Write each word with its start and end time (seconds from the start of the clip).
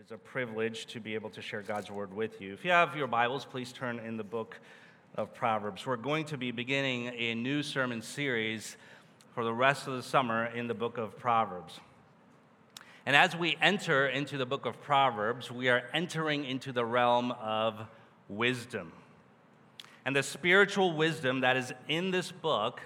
It 0.00 0.06
is 0.06 0.12
a 0.12 0.16
privilege 0.16 0.86
to 0.86 0.98
be 0.98 1.12
able 1.14 1.28
to 1.28 1.42
share 1.42 1.60
God's 1.60 1.90
word 1.90 2.14
with 2.14 2.40
you. 2.40 2.54
If 2.54 2.64
you 2.64 2.70
have 2.70 2.96
your 2.96 3.06
Bibles, 3.06 3.44
please 3.44 3.70
turn 3.70 3.98
in 3.98 4.16
the 4.16 4.24
book 4.24 4.58
of 5.14 5.34
Proverbs. 5.34 5.84
We're 5.84 5.96
going 5.96 6.24
to 6.26 6.38
be 6.38 6.52
beginning 6.52 7.12
a 7.14 7.34
new 7.34 7.62
sermon 7.62 8.00
series 8.00 8.78
for 9.34 9.44
the 9.44 9.52
rest 9.52 9.86
of 9.86 9.96
the 9.96 10.02
summer 10.02 10.46
in 10.46 10.68
the 10.68 10.74
book 10.74 10.96
of 10.96 11.18
Proverbs. 11.18 11.80
And 13.04 13.14
as 13.14 13.36
we 13.36 13.58
enter 13.60 14.08
into 14.08 14.38
the 14.38 14.46
book 14.46 14.64
of 14.64 14.80
Proverbs, 14.80 15.50
we 15.50 15.68
are 15.68 15.82
entering 15.92 16.46
into 16.46 16.72
the 16.72 16.86
realm 16.86 17.32
of 17.32 17.78
wisdom. 18.30 18.92
And 20.06 20.16
the 20.16 20.22
spiritual 20.22 20.96
wisdom 20.96 21.42
that 21.42 21.58
is 21.58 21.74
in 21.88 22.10
this 22.10 22.32
book, 22.32 22.80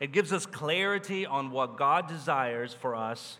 it 0.00 0.12
gives 0.12 0.32
us 0.32 0.46
clarity 0.46 1.26
on 1.26 1.50
what 1.50 1.76
God 1.76 2.08
desires 2.08 2.72
for 2.72 2.94
us 2.94 3.38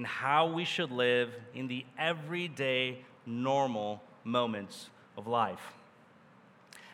and 0.00 0.06
how 0.06 0.46
we 0.46 0.64
should 0.64 0.90
live 0.90 1.28
in 1.54 1.68
the 1.68 1.84
everyday, 1.98 3.04
normal 3.26 4.02
moments 4.24 4.88
of 5.18 5.26
life. 5.26 5.74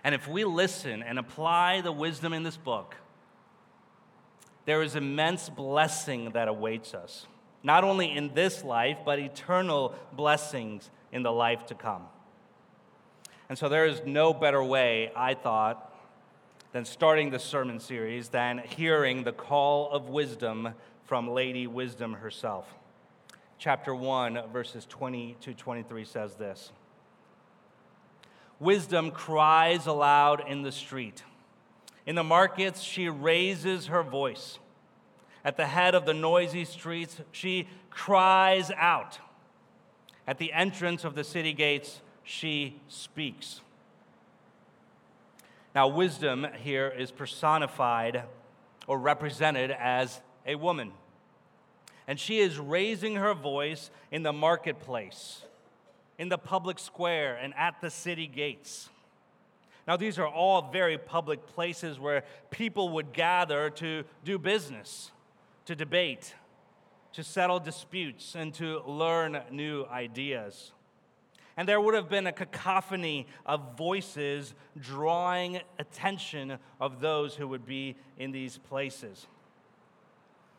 And 0.02 0.12
if 0.12 0.26
we 0.26 0.42
listen 0.42 1.04
and 1.04 1.16
apply 1.16 1.82
the 1.82 1.92
wisdom 1.92 2.32
in 2.32 2.42
this 2.42 2.56
book, 2.56 2.96
there 4.64 4.82
is 4.82 4.96
immense 4.96 5.48
blessing 5.48 6.32
that 6.32 6.48
awaits 6.48 6.95
us, 6.95 7.28
not 7.62 7.84
only 7.84 8.10
in 8.10 8.34
this 8.34 8.64
life, 8.64 8.98
but 9.04 9.20
eternal 9.20 9.95
blessings 10.12 10.90
in 11.12 11.23
the 11.23 11.30
life 11.30 11.64
to 11.66 11.76
come. 11.76 12.02
And 13.48 13.56
so 13.56 13.68
there 13.68 13.86
is 13.86 14.02
no 14.04 14.34
better 14.34 14.64
way, 14.64 15.12
I 15.14 15.34
thought, 15.34 15.95
than 16.73 16.84
starting 16.84 17.30
the 17.30 17.38
sermon 17.38 17.78
series 17.78 18.30
than 18.30 18.59
hearing 18.59 19.23
the 19.23 19.30
call 19.30 19.92
of 19.92 20.09
wisdom 20.09 20.70
from 21.04 21.30
Lady 21.30 21.68
Wisdom 21.68 22.14
herself 22.14 22.66
chapter 23.59 23.95
1, 23.95 24.51
verses 24.52 24.87
20 24.87 25.37
to 25.41 25.55
23 25.55 26.04
says 26.04 26.35
this 26.35 26.73
Wisdom 28.59 29.10
cries 29.10 29.87
aloud 29.87 30.43
in 30.48 30.63
the 30.63 30.73
street. 30.73 31.23
In 32.07 32.15
the 32.15 32.24
markets, 32.24 32.82
she 32.82 33.09
raises 33.09 33.87
her 33.87 34.02
voice. 34.02 34.59
At 35.45 35.57
the 35.57 35.66
head 35.66 35.95
of 35.95 36.07
the 36.07 36.15
noisy 36.15 36.65
streets, 36.65 37.21
she 37.32 37.68
cries 37.90 38.71
out. 38.76 39.18
At 40.26 40.38
the 40.38 40.52
entrance 40.52 41.04
of 41.04 41.15
the 41.15 41.24
city 41.24 41.52
gates, 41.52 42.01
she 42.24 42.80
speaks. 42.88 43.60
Now, 45.74 45.88
wisdom 45.88 46.46
here 46.63 46.88
is 46.88 47.10
personified 47.10 48.23
or 48.87 48.98
represented 48.98 49.70
as 49.70 50.20
a 50.46 50.54
woman 50.54 50.93
and 52.07 52.18
she 52.21 52.38
is 52.38 52.59
raising 52.59 53.16
her 53.16 53.35
voice 53.35 53.90
in 54.10 54.23
the 54.23 54.32
marketplace, 54.32 55.43
in 56.18 56.29
the 56.29 56.38
public 56.38 56.79
square, 56.79 57.37
and 57.37 57.52
at 57.57 57.80
the 57.80 57.90
city 57.90 58.26
gates. 58.26 58.88
Now, 59.87 59.96
these 59.96 60.18
are 60.18 60.26
all 60.26 60.71
very 60.71 60.98
public 60.98 61.46
places 61.46 61.98
where 61.98 62.24
people 62.51 62.90
would 62.90 63.13
gather 63.13 63.71
to 63.71 64.04
do 64.25 64.38
business, 64.38 65.10
to 65.66 65.76
debate, 65.76 66.34
to 67.12 67.22
settle 67.22 67.60
disputes, 67.60 68.34
and 68.34 68.53
to 68.54 68.82
learn 68.87 69.41
new 69.50 69.84
ideas. 69.84 70.72
And 71.56 71.66
there 71.66 71.81
would 71.81 71.94
have 71.94 72.09
been 72.09 72.26
a 72.26 72.32
cacophony 72.32 73.26
of 73.47 73.76
voices 73.78 74.54
drawing 74.78 75.60
attention 75.78 76.59
of 76.81 77.00
those 77.00 77.34
who 77.34 77.48
would 77.48 77.65
be 77.65 77.97
in 78.19 78.31
these 78.31 78.59
places 78.59 79.26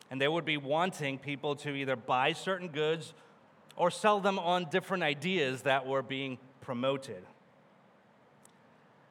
and 0.09 0.21
they 0.21 0.27
would 0.27 0.45
be 0.45 0.57
wanting 0.57 1.17
people 1.17 1.55
to 1.57 1.71
either 1.71 1.95
buy 1.95 2.33
certain 2.33 2.69
goods 2.69 3.13
or 3.75 3.91
sell 3.91 4.19
them 4.19 4.39
on 4.39 4.69
different 4.69 5.03
ideas 5.03 5.63
that 5.63 5.85
were 5.85 6.01
being 6.01 6.37
promoted. 6.61 7.23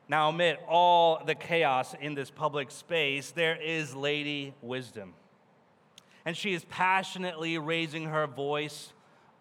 Now, 0.08 0.28
amid 0.28 0.58
all 0.68 1.22
the 1.24 1.34
chaos 1.34 1.94
in 2.00 2.14
this 2.14 2.30
public 2.30 2.70
space, 2.70 3.32
there 3.32 3.60
is 3.60 3.94
Lady 3.94 4.54
Wisdom. 4.62 5.14
And 6.24 6.36
she 6.36 6.54
is 6.54 6.64
passionately 6.66 7.58
raising 7.58 8.06
her 8.06 8.26
voice 8.26 8.92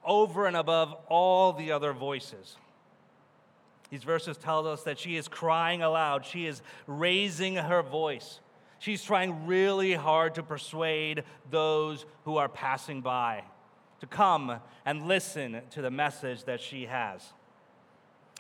over 0.04 0.48
and 0.48 0.56
above 0.58 0.96
all 1.08 1.54
the 1.54 1.72
other 1.72 1.94
voices. 1.94 2.58
These 3.90 4.04
verses 4.04 4.38
tell 4.38 4.68
us 4.68 4.84
that 4.84 5.00
she 5.00 5.16
is 5.16 5.28
crying 5.28 5.82
aloud, 5.82 6.26
she 6.26 6.46
is 6.46 6.62
raising 6.88 7.56
her 7.56 7.82
voice. 7.82 8.40
She's 8.86 9.02
trying 9.02 9.48
really 9.48 9.96
hard 9.96 10.36
to 10.36 10.44
persuade 10.44 11.24
those 11.50 12.06
who 12.24 12.38
are 12.38 12.48
passing 12.48 13.02
by 13.02 13.44
to 14.00 14.06
come 14.06 14.60
and 14.86 15.08
listen 15.08 15.64
to 15.72 15.82
the 15.82 15.90
message 15.90 16.44
that 16.44 16.62
she 16.62 16.86
has. 16.86 17.34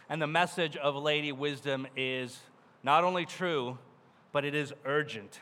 And 0.08 0.22
the 0.22 0.28
message 0.28 0.78
of 0.78 0.96
Lady 0.96 1.32
Wisdom 1.32 1.88
is 1.98 2.40
not 2.84 3.04
only 3.04 3.26
true, 3.26 3.80
but 4.32 4.46
it 4.46 4.54
is 4.54 4.72
urgent. 4.86 5.40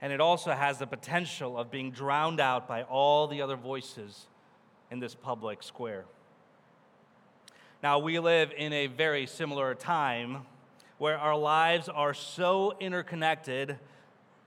And 0.00 0.12
it 0.12 0.20
also 0.20 0.52
has 0.52 0.78
the 0.78 0.86
potential 0.86 1.58
of 1.58 1.68
being 1.68 1.90
drowned 1.90 2.38
out 2.38 2.68
by 2.68 2.84
all 2.84 3.26
the 3.26 3.42
other 3.42 3.56
voices 3.56 4.28
in 4.88 5.00
this 5.00 5.16
public 5.16 5.64
square. 5.64 6.04
Now, 7.82 7.98
we 7.98 8.20
live 8.20 8.52
in 8.56 8.72
a 8.72 8.86
very 8.86 9.26
similar 9.26 9.74
time 9.74 10.46
where 10.98 11.16
our 11.16 11.36
lives 11.36 11.88
are 11.88 12.12
so 12.12 12.74
interconnected 12.80 13.78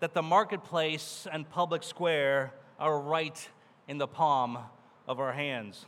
that 0.02 0.14
the 0.14 0.22
marketplace 0.22 1.28
and 1.32 1.50
public 1.50 1.82
square 1.82 2.54
are 2.78 3.00
right 3.00 3.50
in 3.88 3.98
the 3.98 4.08
palm 4.08 4.58
of 5.08 5.20
our 5.20 5.32
hands. 5.32 5.86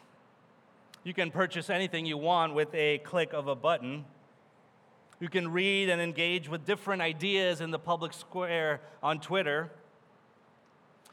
You 1.03 1.13
can 1.13 1.31
purchase 1.31 1.69
anything 1.69 2.05
you 2.05 2.17
want 2.17 2.53
with 2.53 2.73
a 2.73 2.99
click 2.99 3.33
of 3.33 3.47
a 3.47 3.55
button. 3.55 4.05
You 5.19 5.27
can 5.27 5.51
read 5.51 5.89
and 5.89 6.01
engage 6.01 6.47
with 6.47 6.65
different 6.65 7.01
ideas 7.01 7.59
in 7.59 7.71
the 7.71 7.79
public 7.79 8.13
square 8.13 8.79
on 9.01 9.19
Twitter. 9.19 9.69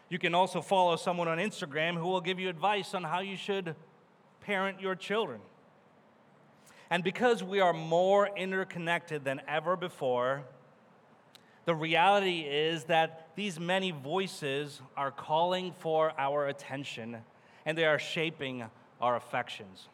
You 0.09 0.19
can 0.19 0.35
also 0.35 0.61
follow 0.61 0.97
someone 0.97 1.27
on 1.27 1.39
Instagram 1.39 1.95
who 1.95 2.07
will 2.07 2.21
give 2.21 2.39
you 2.39 2.49
advice 2.49 2.95
on 2.95 3.03
how 3.03 3.21
you 3.21 3.37
should 3.37 3.75
parent 4.41 4.81
your 4.81 4.95
children. 4.95 5.41
And 6.91 7.05
because 7.05 7.43
we 7.43 7.61
are 7.61 7.73
more 7.73 8.29
interconnected 8.37 9.25
than 9.25 9.41
ever 9.47 9.77
before, 9.77 10.43
the 11.65 11.75
reality 11.75 12.41
is 12.41 12.85
that 12.85 13.29
these 13.37 13.61
many 13.61 13.93
voices 13.93 14.81
are 14.97 15.13
calling 15.13 15.73
for 15.79 16.13
our 16.19 16.49
attention 16.49 17.19
and 17.65 17.79
they 17.79 17.85
are 17.85 17.99
shaping 17.99 18.65
our 19.01 19.15
affections. 19.15 19.89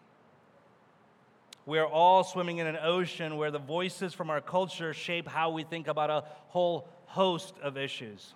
We 1.67 1.79
are 1.79 1.87
all 1.87 2.25
swimming 2.25 2.59
in 2.59 2.67
an 2.67 2.79
ocean 2.81 3.37
where 3.37 3.51
the 3.51 3.59
voices 3.59 4.15
from 4.15 4.31
our 4.31 4.41
culture 4.41 4.95
shape 4.95 5.29
how 5.29 5.51
we 5.51 5.65
think 5.65 5.89
about 5.89 6.11
a 6.11 6.25
whole 6.49 6.89
host 7.07 7.55
of 7.61 7.77
issues, 7.77 8.35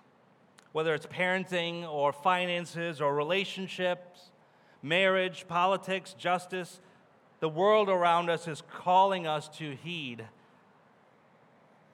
whether 0.73 0.93
it's 0.93 1.05
parenting 1.05 1.89
or 1.89 2.11
finances 2.11 3.01
or 3.01 3.15
relationships, 3.15 4.31
marriage, 4.83 5.47
politics, 5.47 6.13
justice 6.13 6.79
the 7.41 7.49
world 7.49 7.89
around 7.89 8.29
us 8.29 8.47
is 8.47 8.63
calling 8.71 9.27
us 9.27 9.49
to 9.57 9.75
heed 9.75 10.23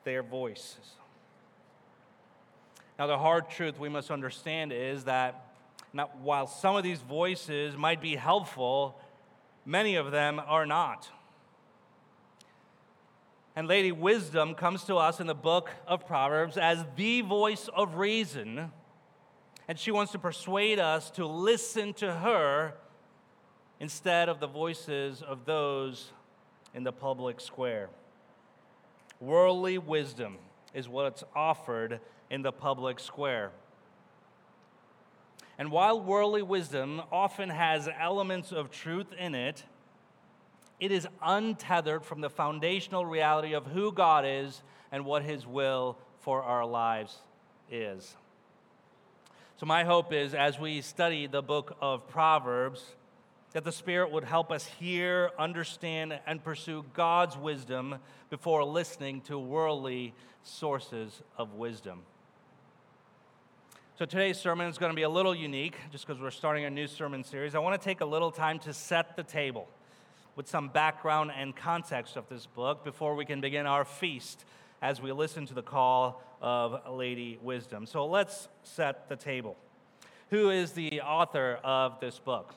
their 0.04 0.22
voices. 0.22 0.92
Now, 3.00 3.08
the 3.08 3.18
hard 3.18 3.50
truth 3.50 3.80
we 3.80 3.90
must 3.90 4.12
understand 4.12 4.74
is 4.74 5.06
that 5.06 5.46
not, 5.94 6.18
while 6.18 6.48
some 6.48 6.76
of 6.76 6.84
these 6.84 7.00
voices 7.00 7.78
might 7.78 8.02
be 8.02 8.18
helpful, 8.18 9.00
many 9.66 9.96
of 9.96 10.12
them 10.12 10.42
are 10.46 10.66
not. 10.66 11.08
And 13.56 13.70
Lady 13.70 13.94
Wisdom 13.94 14.54
comes 14.54 14.84
to 14.84 14.98
us 14.98 15.22
in 15.22 15.28
the 15.28 15.34
book 15.34 15.70
of 15.88 16.06
Proverbs 16.06 16.58
as 16.58 16.84
the 16.98 17.22
voice 17.22 17.70
of 17.74 17.96
reason, 17.96 18.72
and 19.68 19.80
she 19.80 19.92
wants 19.92 20.12
to 20.12 20.20
persuade 20.20 20.78
us 20.78 21.10
to 21.12 21.26
listen 21.26 21.94
to 21.96 22.14
her 22.16 22.74
instead 23.80 24.30
of 24.30 24.40
the 24.40 24.48
voices 24.48 25.22
of 25.22 25.46
those 25.46 26.12
in 26.74 26.84
the 26.84 26.92
public 26.92 27.40
square. 27.40 27.90
Worldly 29.20 29.78
wisdom 29.78 30.38
is 30.74 30.88
what's 30.88 31.24
offered 31.36 32.00
in 32.30 32.42
the 32.42 32.52
public 32.52 33.00
square. 33.00 33.52
And 35.58 35.72
while 35.72 36.00
worldly 36.00 36.44
wisdom 36.44 37.02
often 37.12 37.50
has 37.50 37.90
elements 38.00 38.52
of 38.52 38.70
truth 38.70 39.08
in 39.18 39.34
it, 39.34 39.64
it 40.80 40.92
is 40.92 41.08
untethered 41.24 42.06
from 42.06 42.22
the 42.22 42.30
foundational 42.30 43.06
reality 43.06 43.54
of 43.54 43.66
who 43.66 43.92
God 43.92 44.24
is 44.28 44.62
and 44.92 45.04
what 45.04 45.24
His 45.24 45.48
will 45.48 45.98
for 46.20 46.44
our 46.44 46.66
lives 46.66 47.18
is. 47.72 48.16
So, 49.60 49.66
my 49.66 49.84
hope 49.84 50.14
is 50.14 50.36
as 50.36 50.60
we 50.60 50.82
study 50.82 51.26
the 51.26 51.42
book 51.42 51.76
of 51.82 52.08
Proverbs, 52.08 52.84
that 53.54 53.64
the 53.64 53.72
Spirit 53.72 54.12
would 54.12 54.24
help 54.24 54.52
us 54.52 54.66
hear, 54.66 55.32
understand, 55.40 56.20
and 56.28 56.44
pursue 56.44 56.86
God's 56.94 57.38
wisdom 57.38 57.96
before 58.30 58.64
listening 58.64 59.22
to 59.22 59.40
worldly 59.40 60.14
sources 60.44 61.22
of 61.38 61.54
wisdom. 61.54 62.02
So 63.98 64.06
today's 64.06 64.40
sermon 64.40 64.68
is 64.68 64.78
going 64.78 64.92
to 64.92 64.96
be 64.96 65.04
a 65.04 65.10
little 65.10 65.34
unique 65.34 65.76
just 65.92 66.06
because 66.06 66.22
we're 66.22 66.30
starting 66.30 66.66
a 66.66 66.70
new 66.70 66.86
sermon 66.86 67.24
series. 67.24 67.56
I 67.56 67.60
want 67.60 67.82
to 67.82 67.84
take 67.84 68.02
a 68.02 68.06
little 68.06 68.30
time 68.30 68.60
to 68.60 68.74
set 68.74 69.16
the 69.16 69.24
table 69.24 69.68
with 70.36 70.48
some 70.48 70.70
background 70.70 71.32
and 71.36 71.56
context 71.56 72.16
of 72.16 72.30
this 72.30 72.46
book 72.46 72.84
before 72.84 73.16
we 73.16 73.26
can 73.26 73.42
begin 73.42 73.66
our 73.66 73.84
feast 73.84 74.46
as 74.84 75.02
we 75.02 75.12
listen 75.12 75.48
to 75.48 75.56
the 75.56 75.64
call 75.64 76.22
of 76.44 76.96
Lady 76.96 77.40
Wisdom. 77.42 77.88
So 77.88 78.06
let's 78.06 78.50
set 78.62 79.10
the 79.10 79.16
table. 79.16 79.58
Who 80.30 80.52
is 80.52 80.74
the 80.74 81.02
author 81.02 81.60
of 81.64 82.00
this 82.00 82.20
book? 82.20 82.54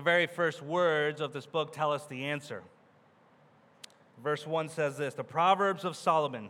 The 0.00 0.04
very 0.04 0.26
first 0.26 0.62
words 0.62 1.20
of 1.20 1.34
this 1.34 1.44
book 1.44 1.74
tell 1.74 1.92
us 1.92 2.06
the 2.06 2.24
answer. 2.24 2.62
Verse 4.24 4.46
1 4.46 4.70
says 4.70 4.96
this 4.96 5.12
The 5.12 5.22
Proverbs 5.22 5.84
of 5.84 5.94
Solomon, 5.94 6.48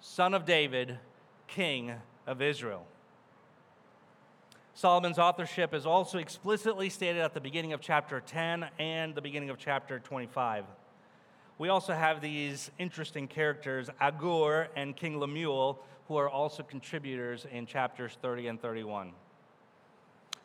son 0.00 0.34
of 0.34 0.44
David, 0.44 0.98
king 1.46 1.92
of 2.26 2.42
Israel. 2.42 2.84
Solomon's 4.74 5.16
authorship 5.16 5.74
is 5.74 5.86
also 5.86 6.18
explicitly 6.18 6.90
stated 6.90 7.20
at 7.20 7.34
the 7.34 7.40
beginning 7.40 7.72
of 7.72 7.80
chapter 7.80 8.20
10 8.20 8.66
and 8.80 9.14
the 9.14 9.22
beginning 9.22 9.50
of 9.50 9.58
chapter 9.58 10.00
25. 10.00 10.64
We 11.56 11.68
also 11.68 11.92
have 11.92 12.20
these 12.20 12.72
interesting 12.80 13.28
characters, 13.28 13.88
Agur 14.00 14.70
and 14.74 14.96
King 14.96 15.20
Lemuel, 15.20 15.80
who 16.08 16.16
are 16.16 16.28
also 16.28 16.64
contributors 16.64 17.46
in 17.52 17.64
chapters 17.64 18.18
30 18.20 18.48
and 18.48 18.60
31. 18.60 19.12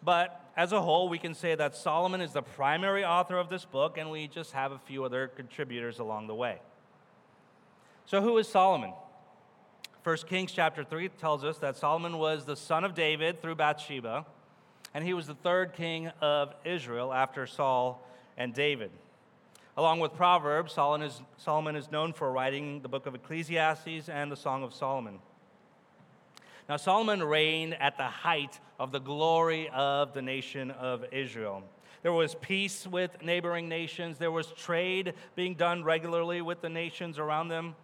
But 0.03 0.39
as 0.55 0.71
a 0.71 0.81
whole, 0.81 1.09
we 1.09 1.17
can 1.17 1.33
say 1.33 1.55
that 1.55 1.75
Solomon 1.75 2.21
is 2.21 2.33
the 2.33 2.41
primary 2.41 3.05
author 3.05 3.37
of 3.37 3.49
this 3.49 3.65
book, 3.65 3.97
and 3.97 4.11
we 4.11 4.27
just 4.27 4.51
have 4.51 4.71
a 4.71 4.79
few 4.79 5.03
other 5.03 5.27
contributors 5.27 5.99
along 5.99 6.27
the 6.27 6.35
way. 6.35 6.59
So, 8.05 8.21
who 8.21 8.37
is 8.37 8.47
Solomon? 8.47 8.93
1 10.03 10.17
Kings 10.27 10.51
chapter 10.51 10.83
3 10.83 11.07
tells 11.09 11.45
us 11.45 11.57
that 11.59 11.77
Solomon 11.77 12.17
was 12.17 12.43
the 12.43 12.57
son 12.57 12.83
of 12.83 12.93
David 12.93 13.41
through 13.41 13.55
Bathsheba, 13.55 14.25
and 14.93 15.05
he 15.05 15.13
was 15.13 15.27
the 15.27 15.35
third 15.35 15.73
king 15.73 16.09
of 16.21 16.53
Israel 16.65 17.13
after 17.13 17.47
Saul 17.47 18.05
and 18.37 18.53
David. 18.53 18.91
Along 19.77 19.99
with 19.99 20.13
Proverbs, 20.13 20.73
Solomon 20.73 21.07
is, 21.07 21.21
Solomon 21.37 21.75
is 21.75 21.89
known 21.89 22.11
for 22.13 22.31
writing 22.31 22.81
the 22.81 22.89
book 22.89 23.05
of 23.05 23.15
Ecclesiastes 23.15 24.09
and 24.09 24.31
the 24.31 24.35
Song 24.35 24.61
of 24.61 24.73
Solomon. 24.73 25.19
Now, 26.69 26.77
Solomon 26.77 27.21
reigned 27.21 27.75
at 27.79 27.97
the 27.97 28.03
height 28.03 28.59
of 28.79 28.91
the 28.91 28.99
glory 28.99 29.69
of 29.69 30.13
the 30.13 30.21
nation 30.21 30.71
of 30.71 31.05
Israel. 31.11 31.63
There 32.03 32.13
was 32.13 32.35
peace 32.35 32.87
with 32.87 33.21
neighboring 33.21 33.69
nations, 33.69 34.17
there 34.17 34.31
was 34.31 34.47
trade 34.47 35.13
being 35.35 35.55
done 35.55 35.83
regularly 35.83 36.41
with 36.41 36.61
the 36.61 36.69
nations 36.69 37.19
around 37.19 37.47
them. 37.47 37.75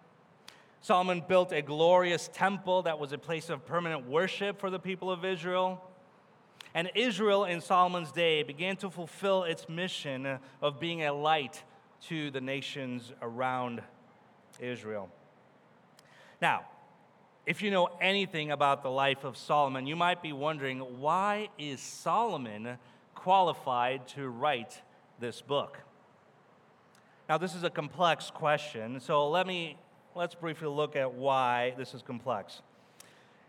Solomon 0.81 1.23
built 1.27 1.51
a 1.51 1.61
glorious 1.61 2.29
temple 2.33 2.83
that 2.83 2.99
was 2.99 3.11
a 3.11 3.17
place 3.17 3.49
of 3.49 3.65
permanent 3.65 4.07
worship 4.07 4.59
for 4.59 4.69
the 4.69 4.79
people 4.79 5.11
of 5.11 5.25
Israel. 5.25 5.83
And 6.73 6.89
Israel 6.95 7.45
in 7.45 7.61
Solomon's 7.61 8.11
day 8.11 8.43
began 8.43 8.77
to 8.77 8.89
fulfill 8.89 9.43
its 9.43 9.67
mission 9.67 10.39
of 10.61 10.79
being 10.79 11.03
a 11.03 11.13
light 11.13 11.63
to 12.07 12.31
the 12.31 12.39
nations 12.39 13.11
around 13.21 13.81
Israel. 14.59 15.09
Now, 16.41 16.65
if 17.49 17.63
you 17.63 17.71
know 17.71 17.89
anything 17.99 18.51
about 18.51 18.83
the 18.83 18.91
life 18.91 19.23
of 19.23 19.35
Solomon, 19.35 19.87
you 19.87 19.95
might 19.95 20.21
be 20.21 20.33
wondering 20.33 20.81
why 21.01 21.49
is 21.57 21.81
Solomon 21.81 22.77
qualified 23.15 24.07
to 24.09 24.29
write 24.29 24.83
this 25.19 25.41
book? 25.41 25.79
Now, 27.27 27.39
this 27.39 27.55
is 27.55 27.63
a 27.63 27.71
complex 27.71 28.29
question, 28.29 28.99
so 28.99 29.27
let 29.27 29.47
me 29.47 29.77
let's 30.13 30.35
briefly 30.35 30.67
look 30.67 30.95
at 30.95 31.15
why 31.15 31.73
this 31.75 31.95
is 31.95 32.03
complex. 32.03 32.61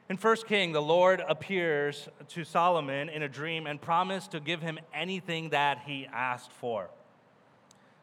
In 0.09 0.17
1 0.17 0.37
King, 0.49 0.73
the 0.73 0.81
Lord 0.81 1.23
appears 1.29 2.09
to 2.29 2.43
Solomon 2.43 3.11
in 3.11 3.21
a 3.23 3.29
dream 3.29 3.67
and 3.67 3.79
promised 3.79 4.31
to 4.31 4.41
give 4.41 4.63
him 4.63 4.79
anything 4.95 5.51
that 5.51 5.83
he 5.85 6.09
asked 6.11 6.53
for. 6.53 6.89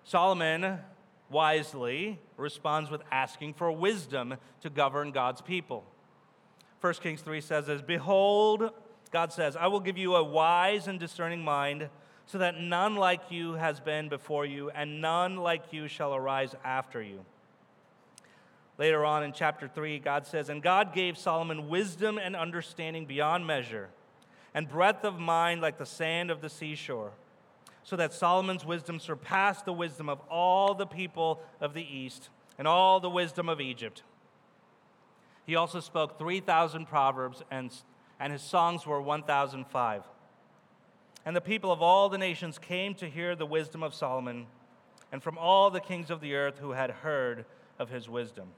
Solomon 0.04 0.78
wisely 1.30 2.20
responds 2.38 2.90
with 2.90 3.02
asking 3.12 3.54
for 3.54 3.72
wisdom 3.72 4.36
to 4.62 4.70
govern 4.70 5.12
God's 5.12 5.42
people. 5.42 5.84
1 6.82 6.94
Kings 6.96 7.22
3 7.22 7.42
says 7.42 7.68
this 7.68 7.82
Behold, 7.82 8.72
God 9.12 9.34
says, 9.34 9.56
I 9.56 9.68
will 9.68 9.80
give 9.80 9.98
you 9.98 10.16
a 10.16 10.24
wise 10.24 10.88
and 10.88 11.00
discerning 11.00 11.44
mind, 11.44 11.90
so 12.26 12.38
that 12.40 12.60
none 12.60 12.96
like 12.96 13.32
you 13.32 13.54
has 13.54 13.80
been 13.80 14.10
before 14.10 14.46
you, 14.46 14.70
and 14.72 15.02
none 15.02 15.38
like 15.38 15.72
you 15.72 15.88
shall 15.88 16.14
arise 16.14 16.56
after 16.64 17.02
you. 17.02 17.26
Later 18.78 19.06
on 19.06 19.24
in 19.24 19.34
chapter 19.34 19.68
3, 19.68 20.00
God 20.00 20.28
says, 20.28 20.50
And 20.50 20.62
God 20.62 20.94
gave 20.94 21.18
Solomon 21.18 21.68
wisdom 21.70 22.18
and 22.18 22.36
understanding 22.36 23.06
beyond 23.06 23.48
measure, 23.48 23.90
and 24.54 24.70
breadth 24.70 25.04
of 25.04 25.18
mind 25.18 25.62
like 25.62 25.78
the 25.78 25.86
sand 25.86 26.30
of 26.30 26.42
the 26.42 26.50
seashore, 26.50 27.12
so 27.88 27.96
that 27.96 28.14
Solomon's 28.14 28.66
wisdom 28.66 29.00
surpassed 29.00 29.64
the 29.64 29.72
wisdom 29.72 30.10
of 30.10 30.20
all 30.30 30.74
the 30.74 30.86
people 30.86 31.40
of 31.62 31.74
the 31.74 31.82
East 31.82 32.28
and 32.58 32.68
all 32.68 33.00
the 33.00 33.10
wisdom 33.10 33.48
of 33.48 33.62
Egypt. 33.62 34.04
He 35.46 35.56
also 35.56 35.80
spoke 35.80 36.20
3,000 36.20 36.86
proverbs, 36.86 37.44
and, 37.50 37.72
and 38.20 38.34
his 38.34 38.42
songs 38.42 38.86
were 38.86 39.02
1,005. 39.02 40.04
And 41.26 41.34
the 41.34 41.40
people 41.40 41.72
of 41.72 41.82
all 41.82 42.10
the 42.10 42.18
nations 42.18 42.60
came 42.60 42.94
to 42.96 43.10
hear 43.10 43.38
the 43.38 43.46
wisdom 43.46 43.84
of 43.84 43.94
Solomon, 43.94 44.48
and 45.14 45.24
from 45.24 45.38
all 45.38 45.70
the 45.70 45.80
kings 45.80 46.10
of 46.10 46.20
the 46.20 46.36
earth 46.36 46.58
who 46.60 46.72
had 46.72 46.90
heard 46.92 47.46
of 47.80 47.90
his 47.90 48.10
wisdom. 48.10 48.50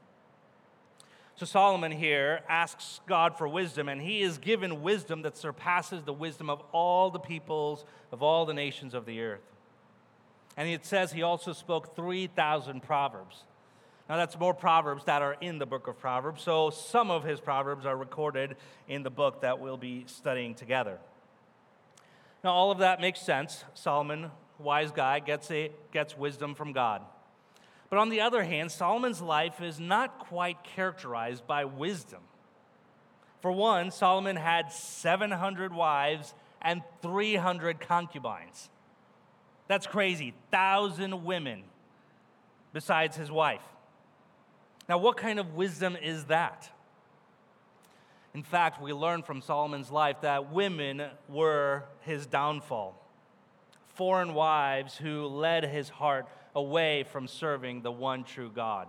So 1.40 1.46
Solomon 1.46 1.90
here 1.90 2.42
asks 2.50 3.00
God 3.06 3.38
for 3.38 3.48
wisdom, 3.48 3.88
and 3.88 3.98
he 3.98 4.20
is 4.20 4.36
given 4.36 4.82
wisdom 4.82 5.22
that 5.22 5.38
surpasses 5.38 6.02
the 6.02 6.12
wisdom 6.12 6.50
of 6.50 6.62
all 6.70 7.08
the 7.08 7.18
peoples, 7.18 7.86
of 8.12 8.22
all 8.22 8.44
the 8.44 8.52
nations 8.52 8.92
of 8.92 9.06
the 9.06 9.22
earth. 9.22 9.40
And 10.58 10.68
it 10.68 10.84
says 10.84 11.12
he 11.12 11.22
also 11.22 11.54
spoke 11.54 11.96
3,000 11.96 12.82
proverbs. 12.82 13.44
Now, 14.06 14.18
that's 14.18 14.38
more 14.38 14.52
proverbs 14.52 15.04
that 15.04 15.22
are 15.22 15.38
in 15.40 15.58
the 15.58 15.64
book 15.64 15.86
of 15.86 15.98
Proverbs. 15.98 16.42
So, 16.42 16.68
some 16.68 17.10
of 17.10 17.24
his 17.24 17.40
proverbs 17.40 17.86
are 17.86 17.96
recorded 17.96 18.56
in 18.86 19.02
the 19.02 19.08
book 19.08 19.40
that 19.40 19.60
we'll 19.60 19.78
be 19.78 20.04
studying 20.08 20.54
together. 20.54 20.98
Now, 22.44 22.50
all 22.50 22.70
of 22.70 22.80
that 22.80 23.00
makes 23.00 23.18
sense. 23.22 23.64
Solomon, 23.72 24.30
wise 24.58 24.92
guy, 24.92 25.20
gets, 25.20 25.50
a, 25.50 25.72
gets 25.90 26.18
wisdom 26.18 26.54
from 26.54 26.74
God. 26.74 27.00
But 27.90 27.98
on 27.98 28.08
the 28.08 28.20
other 28.20 28.44
hand, 28.44 28.70
Solomon's 28.70 29.20
life 29.20 29.60
is 29.60 29.80
not 29.80 30.20
quite 30.20 30.62
characterized 30.62 31.46
by 31.46 31.64
wisdom. 31.64 32.20
For 33.40 33.50
one, 33.50 33.90
Solomon 33.90 34.36
had 34.36 34.70
700 34.70 35.74
wives 35.74 36.34
and 36.62 36.82
300 37.02 37.80
concubines. 37.80 38.70
That's 39.66 39.86
crazy. 39.86 40.34
Thousand 40.52 41.24
women 41.24 41.64
besides 42.72 43.16
his 43.16 43.30
wife. 43.30 43.62
Now, 44.88 44.98
what 44.98 45.16
kind 45.16 45.40
of 45.40 45.54
wisdom 45.54 45.96
is 45.96 46.24
that? 46.26 46.70
In 48.34 48.42
fact, 48.42 48.80
we 48.80 48.92
learn 48.92 49.22
from 49.22 49.42
Solomon's 49.42 49.90
life 49.90 50.20
that 50.20 50.52
women 50.52 51.02
were 51.28 51.84
his 52.00 52.26
downfall. 52.26 52.96
Foreign 53.94 54.34
wives 54.34 54.96
who 54.96 55.26
led 55.26 55.64
his 55.64 55.88
heart 55.88 56.28
away 56.54 57.04
from 57.04 57.26
serving 57.26 57.82
the 57.82 57.92
one 57.92 58.24
true 58.24 58.50
God. 58.54 58.88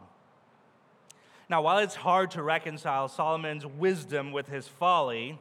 Now, 1.50 1.62
while 1.62 1.80
it's 1.80 1.96
hard 1.96 2.32
to 2.32 2.44
reconcile 2.44 3.08
Solomon's 3.08 3.66
wisdom 3.66 4.32
with 4.32 4.48
his 4.48 4.68
folly, 4.68 5.38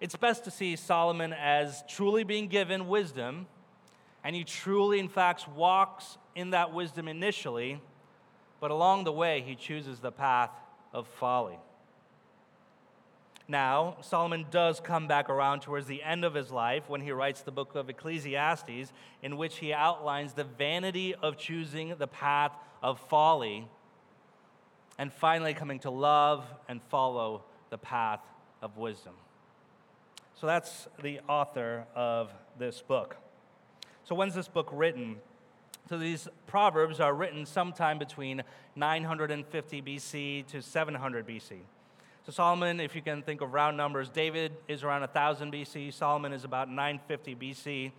it's 0.00 0.14
best 0.14 0.44
to 0.44 0.50
see 0.50 0.76
Solomon 0.76 1.32
as 1.32 1.82
truly 1.88 2.22
being 2.22 2.48
given 2.48 2.86
wisdom, 2.86 3.46
and 4.22 4.36
he 4.36 4.44
truly, 4.44 4.98
in 4.98 5.08
fact, 5.08 5.48
walks 5.48 6.18
in 6.34 6.50
that 6.50 6.72
wisdom 6.72 7.08
initially, 7.08 7.80
but 8.60 8.70
along 8.70 9.04
the 9.04 9.12
way, 9.12 9.40
he 9.40 9.54
chooses 9.54 10.00
the 10.00 10.12
path 10.12 10.50
of 10.92 11.06
folly. 11.06 11.58
Now, 13.48 13.96
Solomon 14.00 14.46
does 14.50 14.80
come 14.80 15.06
back 15.06 15.30
around 15.30 15.60
towards 15.60 15.86
the 15.86 16.02
end 16.02 16.24
of 16.24 16.34
his 16.34 16.50
life 16.50 16.88
when 16.88 17.00
he 17.00 17.12
writes 17.12 17.42
the 17.42 17.52
book 17.52 17.76
of 17.76 17.88
Ecclesiastes, 17.88 18.92
in 19.22 19.36
which 19.36 19.58
he 19.58 19.72
outlines 19.72 20.32
the 20.32 20.42
vanity 20.44 21.14
of 21.14 21.36
choosing 21.36 21.94
the 21.96 22.08
path 22.08 22.52
of 22.82 22.98
folly 23.08 23.68
and 24.98 25.12
finally 25.12 25.54
coming 25.54 25.78
to 25.80 25.90
love 25.90 26.44
and 26.68 26.82
follow 26.84 27.44
the 27.70 27.78
path 27.78 28.20
of 28.62 28.76
wisdom. 28.76 29.14
So 30.34 30.46
that's 30.46 30.88
the 31.02 31.20
author 31.28 31.86
of 31.94 32.32
this 32.58 32.82
book. 32.82 33.16
So, 34.04 34.14
when's 34.14 34.34
this 34.34 34.48
book 34.48 34.68
written? 34.72 35.16
So, 35.88 35.98
these 35.98 36.28
Proverbs 36.46 37.00
are 37.00 37.14
written 37.14 37.46
sometime 37.46 37.98
between 37.98 38.42
950 38.76 39.82
BC 39.82 40.46
to 40.48 40.62
700 40.62 41.26
BC. 41.26 41.60
So 42.26 42.32
Solomon, 42.32 42.80
if 42.80 42.96
you 42.96 43.02
can 43.02 43.22
think 43.22 43.40
of 43.40 43.52
round 43.52 43.76
numbers, 43.76 44.08
David 44.08 44.50
is 44.66 44.82
around 44.82 45.02
1000 45.02 45.52
BC, 45.52 45.94
Solomon 45.94 46.32
is 46.32 46.42
about 46.42 46.68
950 46.68 47.36
BC. 47.36 47.92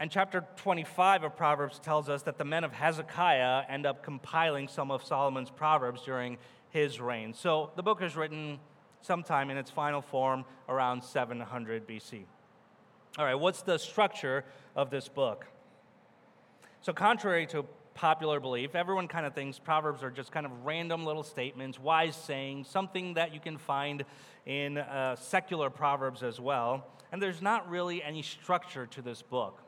And 0.00 0.10
chapter 0.10 0.44
25 0.56 1.22
of 1.22 1.36
Proverbs 1.36 1.78
tells 1.78 2.08
us 2.08 2.22
that 2.22 2.36
the 2.36 2.44
men 2.44 2.64
of 2.64 2.72
Hezekiah 2.72 3.62
end 3.68 3.86
up 3.86 4.02
compiling 4.02 4.66
some 4.66 4.90
of 4.90 5.04
Solomon's 5.04 5.50
Proverbs 5.50 6.02
during 6.02 6.36
his 6.70 7.00
reign. 7.00 7.32
So 7.32 7.70
the 7.76 7.82
book 7.82 8.02
is 8.02 8.16
written 8.16 8.58
sometime 9.02 9.50
in 9.50 9.56
its 9.56 9.70
final 9.70 10.02
form 10.02 10.44
around 10.68 11.04
700 11.04 11.86
BC. 11.86 12.24
All 13.18 13.24
right, 13.24 13.36
what's 13.36 13.62
the 13.62 13.78
structure 13.78 14.44
of 14.74 14.90
this 14.90 15.06
book? 15.06 15.46
So, 16.82 16.92
contrary 16.92 17.46
to 17.46 17.64
popular 17.96 18.38
belief, 18.38 18.74
everyone 18.74 19.08
kind 19.08 19.26
of 19.26 19.34
thinks 19.34 19.58
Proverbs 19.58 20.02
are 20.04 20.10
just 20.10 20.30
kind 20.30 20.46
of 20.46 20.52
random 20.64 21.04
little 21.04 21.24
statements, 21.24 21.80
wise 21.80 22.14
sayings, 22.14 22.68
something 22.68 23.14
that 23.14 23.34
you 23.34 23.40
can 23.40 23.56
find 23.56 24.04
in 24.44 24.78
uh, 24.78 25.16
secular 25.16 25.70
Proverbs 25.70 26.22
as 26.22 26.38
well. 26.38 26.86
And 27.10 27.20
there's 27.20 27.42
not 27.42 27.68
really 27.68 28.02
any 28.02 28.22
structure 28.22 28.86
to 28.86 29.02
this 29.02 29.22
book. 29.22 29.62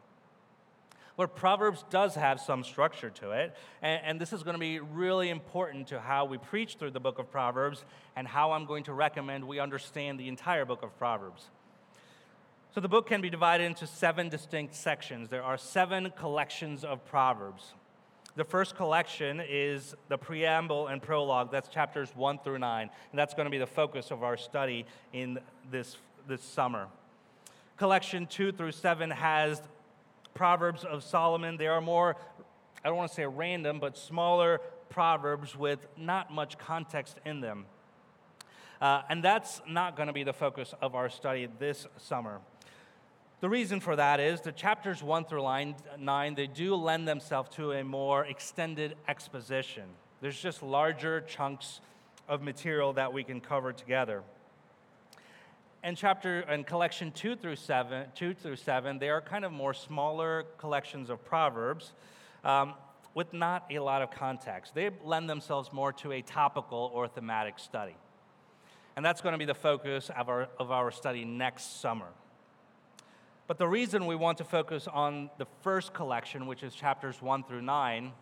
But 1.17 1.35
Proverbs 1.35 1.85
does 1.91 2.15
have 2.15 2.39
some 2.39 2.63
structure 2.63 3.11
to 3.11 3.33
it, 3.33 3.57
and, 3.83 4.01
and 4.05 4.21
this 4.21 4.33
is 4.33 4.45
going 4.45 4.55
to 4.55 4.61
be 4.61 4.79
really 4.79 5.31
important 5.31 5.89
to 5.89 5.99
how 5.99 6.27
we 6.27 6.39
preach 6.39 6.77
through 6.77 6.93
the 6.93 7.01
book 7.01 7.19
of 7.19 7.33
Proverbs 7.33 7.85
and 8.15 8.29
how 8.29 8.53
I'm 8.53 8.67
going 8.67 8.85
to 8.85 8.93
recommend 8.93 9.43
we 9.43 9.59
understand 9.59 10.21
the 10.21 10.29
entire 10.29 10.65
book 10.65 10.85
of 10.85 10.97
Proverbs. 10.97 11.49
So 12.73 12.81
the 12.81 12.89
book 12.89 13.09
can 13.09 13.21
be 13.21 13.31
divided 13.31 13.65
into 13.65 13.87
seven 13.87 14.29
distinct 14.29 14.75
sections. 14.75 15.29
There 15.29 15.43
are 15.43 15.59
seven 15.59 16.13
collections 16.17 16.85
of 16.85 17.05
Proverbs. 17.07 17.73
The 18.39 18.45
first 18.45 18.77
collection 18.77 19.43
is 19.45 19.97
the 20.09 20.17
preamble 20.17 20.87
and 20.87 21.03
prologue. 21.03 21.51
That's 21.51 21.69
chapters 21.69 22.15
one 22.15 22.39
through 22.39 22.61
nine. 22.61 22.89
And 23.11 23.19
that's 23.19 23.35
going 23.35 23.47
to 23.47 23.51
be 23.51 23.59
the 23.59 23.67
focus 23.67 24.13
of 24.13 24.23
our 24.23 24.37
study 24.37 24.87
in 25.13 25.41
this, 25.73 25.97
this 26.29 26.41
summer. 26.41 26.87
Collection 27.79 28.29
two 28.29 28.53
through 28.53 28.71
seven 28.71 29.11
has 29.11 29.61
Proverbs 30.35 30.85
of 30.85 31.03
Solomon. 31.03 31.57
They 31.57 31.67
are 31.67 31.81
more, 31.81 32.15
I 32.85 32.89
don't 32.89 32.97
want 32.97 33.11
to 33.11 33.15
say 33.17 33.27
random, 33.27 33.81
but 33.81 33.99
smaller 33.99 34.61
Proverbs 34.89 35.57
with 35.57 35.81
not 35.97 36.33
much 36.33 36.59
context 36.59 37.17
in 37.27 37.41
them. 37.41 37.67
Uh, 38.81 39.03
and 39.11 39.21
that's 39.21 39.61
not 39.69 39.97
going 39.97 40.07
to 40.07 40.13
be 40.13 40.23
the 40.23 40.33
focus 40.33 40.75
of 40.81 40.95
our 40.95 41.09
study 41.09 41.49
this 41.59 41.89
summer. 41.97 42.39
The 43.41 43.49
reason 43.49 43.81
for 43.81 43.95
that 43.97 44.19
is 44.19 44.41
the 44.41 44.53
chapters 44.53 45.03
1 45.03 45.27
through 45.27 45.43
line 45.43 45.77
9, 45.99 46.35
they 46.35 46.47
do 46.47 46.75
lend 46.75 47.07
themselves 47.07 47.51
to 47.57 47.73
a 47.73 47.85
more 47.85 48.25
extended 48.25 48.97
exposition. 49.07 49.85
There's 50.21 50.41
just 50.41 50.63
larger 50.63 51.21
chunks 51.21 51.81
of 52.29 52.43
material 52.43 52.93
that 52.95 53.13
we 53.13 53.23
can 53.23 53.41
cover 53.41 53.73
together 53.73 54.23
and 55.83 55.97
chapter 55.97 56.41
and 56.41 56.67
collection 56.67 57.13
two 57.13 57.37
through 57.37 57.57
seven, 57.57 58.07
two 58.15 58.35
through 58.35 58.57
seven, 58.57 58.99
they 58.99 59.11
are 59.11 59.21
kind 59.21 59.45
of 59.45 59.53
more 59.53 59.73
smaller 59.73 60.45
collections 60.59 61.11
of 61.11 61.25
proverbs 61.25 61.93
um, 62.45 62.75
with 63.15 63.33
not 63.33 63.67
a 63.71 63.79
lot 63.79 64.03
of 64.03 64.11
context. 64.11 64.75
They 64.75 64.91
lend 65.05 65.29
themselves 65.31 65.73
more 65.73 65.93
to 65.95 66.13
a 66.13 66.23
topical 66.23 66.91
or 66.93 67.09
thematic 67.09 67.59
study, 67.59 67.97
and 68.97 69.05
that's 69.05 69.21
going 69.21 69.33
to 69.33 69.39
be 69.39 69.45
the 69.45 69.55
focus 69.55 70.11
of 70.17 70.29
our 70.29 70.49
of 70.59 70.71
our 70.71 70.91
study 70.91 71.25
next 71.25 71.81
summer. 71.81 72.09
But 73.49 73.57
the 73.57 73.67
reason 73.67 74.05
we 74.05 74.15
want 74.15 74.37
to 74.39 74.45
focus 74.45 74.87
on 74.87 75.31
the 75.39 75.47
first 75.63 75.95
collection, 75.95 76.47
which 76.47 76.63
is 76.63 76.75
chapters 76.75 77.23
one 77.23 77.43
through 77.43 77.63
nine, 77.63 78.13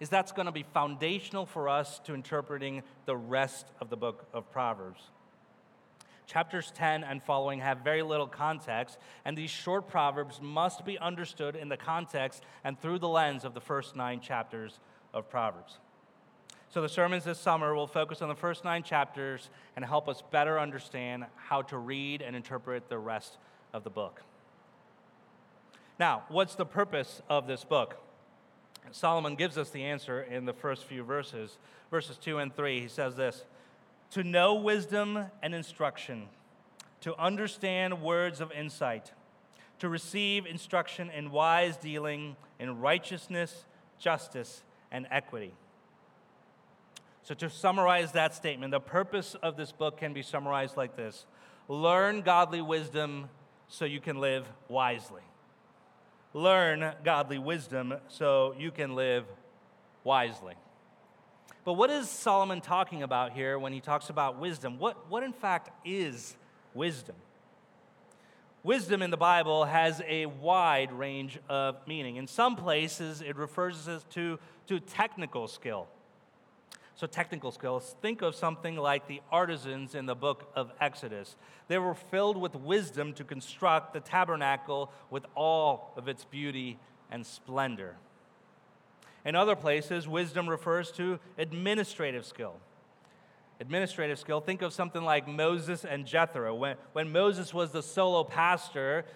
is 0.00 0.08
that's 0.08 0.32
going 0.32 0.46
to 0.46 0.52
be 0.52 0.64
foundational 0.74 1.46
for 1.46 1.68
us 1.68 2.00
to 2.00 2.14
interpreting 2.14 2.82
the 3.06 3.16
rest 3.16 3.68
of 3.80 3.90
the 3.90 3.96
book 3.96 4.26
of 4.34 4.50
Proverbs. 4.50 5.00
Chapters 6.26 6.72
10 6.74 7.04
and 7.04 7.22
following 7.22 7.60
have 7.60 7.78
very 7.78 8.02
little 8.02 8.26
context, 8.26 8.98
and 9.24 9.38
these 9.38 9.50
short 9.50 9.86
proverbs 9.86 10.40
must 10.42 10.84
be 10.84 10.98
understood 10.98 11.54
in 11.54 11.68
the 11.68 11.76
context 11.76 12.42
and 12.64 12.80
through 12.80 12.98
the 12.98 13.08
lens 13.08 13.44
of 13.44 13.54
the 13.54 13.60
first 13.60 13.94
nine 13.94 14.18
chapters 14.18 14.80
of 15.14 15.30
Proverbs. 15.30 15.78
So, 16.70 16.82
the 16.82 16.88
sermons 16.88 17.22
this 17.22 17.38
summer 17.38 17.72
will 17.74 17.86
focus 17.86 18.20
on 18.20 18.28
the 18.28 18.34
first 18.34 18.64
nine 18.64 18.82
chapters 18.82 19.48
and 19.76 19.84
help 19.84 20.08
us 20.08 20.24
better 20.32 20.58
understand 20.58 21.26
how 21.36 21.62
to 21.62 21.78
read 21.78 22.20
and 22.22 22.34
interpret 22.34 22.88
the 22.88 22.98
rest 22.98 23.36
of 23.72 23.84
the 23.84 23.90
book. 23.90 24.22
Now, 25.98 26.24
what's 26.28 26.54
the 26.54 26.66
purpose 26.66 27.22
of 27.28 27.46
this 27.46 27.64
book? 27.64 27.98
Solomon 28.90 29.36
gives 29.36 29.56
us 29.56 29.70
the 29.70 29.84
answer 29.84 30.22
in 30.22 30.44
the 30.44 30.52
first 30.52 30.84
few 30.84 31.04
verses, 31.04 31.58
verses 31.90 32.16
2 32.18 32.38
and 32.38 32.54
3. 32.54 32.80
He 32.80 32.88
says 32.88 33.16
this 33.16 33.44
to 34.10 34.22
know 34.22 34.54
wisdom 34.54 35.26
and 35.42 35.54
instruction, 35.54 36.28
to 37.00 37.16
understand 37.16 38.02
words 38.02 38.40
of 38.40 38.52
insight, 38.52 39.12
to 39.78 39.88
receive 39.88 40.44
instruction 40.44 41.10
in 41.10 41.30
wise 41.30 41.76
dealing, 41.76 42.36
in 42.58 42.80
righteousness, 42.80 43.64
justice, 43.98 44.62
and 44.90 45.06
equity. 45.10 45.54
So, 47.22 47.34
to 47.34 47.48
summarize 47.48 48.12
that 48.12 48.34
statement, 48.34 48.72
the 48.72 48.80
purpose 48.80 49.36
of 49.42 49.56
this 49.56 49.72
book 49.72 49.98
can 49.98 50.12
be 50.12 50.22
summarized 50.22 50.76
like 50.76 50.96
this 50.96 51.24
Learn 51.68 52.22
godly 52.22 52.60
wisdom 52.60 53.28
so 53.68 53.84
you 53.84 54.00
can 54.00 54.20
live 54.20 54.46
wisely. 54.68 55.22
Learn 56.34 56.94
godly 57.04 57.38
wisdom 57.38 57.94
so 58.08 58.54
you 58.58 58.70
can 58.70 58.94
live 58.94 59.24
wisely. 60.04 60.54
But 61.64 61.74
what 61.74 61.90
is 61.90 62.08
Solomon 62.08 62.60
talking 62.60 63.02
about 63.02 63.32
here 63.32 63.58
when 63.58 63.72
he 63.72 63.80
talks 63.80 64.10
about 64.10 64.38
wisdom? 64.38 64.78
What, 64.78 65.10
what 65.10 65.22
in 65.22 65.32
fact 65.32 65.70
is 65.84 66.36
wisdom? 66.74 67.16
Wisdom 68.64 69.02
in 69.02 69.10
the 69.10 69.16
Bible 69.16 69.64
has 69.64 70.00
a 70.06 70.26
wide 70.26 70.92
range 70.92 71.38
of 71.48 71.76
meaning. 71.86 72.16
In 72.16 72.26
some 72.26 72.56
places, 72.56 73.20
it 73.20 73.36
refers 73.36 73.88
to, 74.10 74.38
to 74.68 74.80
technical 74.80 75.48
skill. 75.48 75.88
So, 77.02 77.08
technical 77.08 77.50
skills, 77.50 77.96
think 78.00 78.22
of 78.22 78.36
something 78.36 78.76
like 78.76 79.08
the 79.08 79.22
artisans 79.32 79.96
in 79.96 80.06
the 80.06 80.14
book 80.14 80.48
of 80.54 80.70
Exodus. 80.80 81.34
They 81.66 81.76
were 81.78 81.96
filled 81.96 82.36
with 82.36 82.54
wisdom 82.54 83.12
to 83.14 83.24
construct 83.24 83.92
the 83.92 83.98
tabernacle 83.98 84.88
with 85.10 85.26
all 85.34 85.94
of 85.96 86.06
its 86.06 86.24
beauty 86.24 86.78
and 87.10 87.26
splendor. 87.26 87.96
In 89.24 89.34
other 89.34 89.56
places, 89.56 90.06
wisdom 90.06 90.48
refers 90.48 90.92
to 90.92 91.18
administrative 91.38 92.24
skill. 92.24 92.54
Administrative 93.58 94.20
skill, 94.20 94.40
think 94.40 94.62
of 94.62 94.72
something 94.72 95.02
like 95.02 95.26
Moses 95.26 95.84
and 95.84 96.06
Jethro. 96.06 96.54
When, 96.54 96.76
when 96.92 97.10
Moses 97.10 97.52
was 97.52 97.72
the 97.72 97.82
solo 97.82 98.22
pastor 98.22 99.06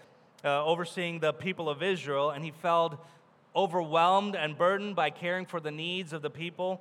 uh, 0.44 0.64
overseeing 0.64 1.20
the 1.20 1.32
people 1.32 1.68
of 1.68 1.84
Israel, 1.84 2.30
and 2.30 2.44
he 2.44 2.50
felt 2.50 2.98
overwhelmed 3.54 4.34
and 4.34 4.58
burdened 4.58 4.96
by 4.96 5.10
caring 5.10 5.46
for 5.46 5.60
the 5.60 5.70
needs 5.70 6.12
of 6.12 6.22
the 6.22 6.30
people, 6.30 6.80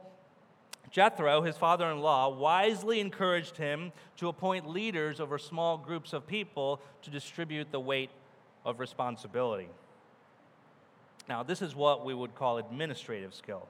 Jethro, 0.91 1.41
his 1.41 1.57
father 1.57 1.89
in 1.89 1.99
law, 1.99 2.29
wisely 2.29 2.99
encouraged 2.99 3.57
him 3.57 3.91
to 4.17 4.27
appoint 4.27 4.69
leaders 4.69 5.19
over 5.19 5.37
small 5.37 5.77
groups 5.77 6.13
of 6.13 6.27
people 6.27 6.81
to 7.01 7.09
distribute 7.09 7.71
the 7.71 7.79
weight 7.79 8.09
of 8.63 8.79
responsibility. 8.79 9.69
Now, 11.27 11.43
this 11.43 11.61
is 11.61 11.75
what 11.75 12.05
we 12.05 12.13
would 12.13 12.35
call 12.35 12.57
administrative 12.57 13.33
skill. 13.33 13.67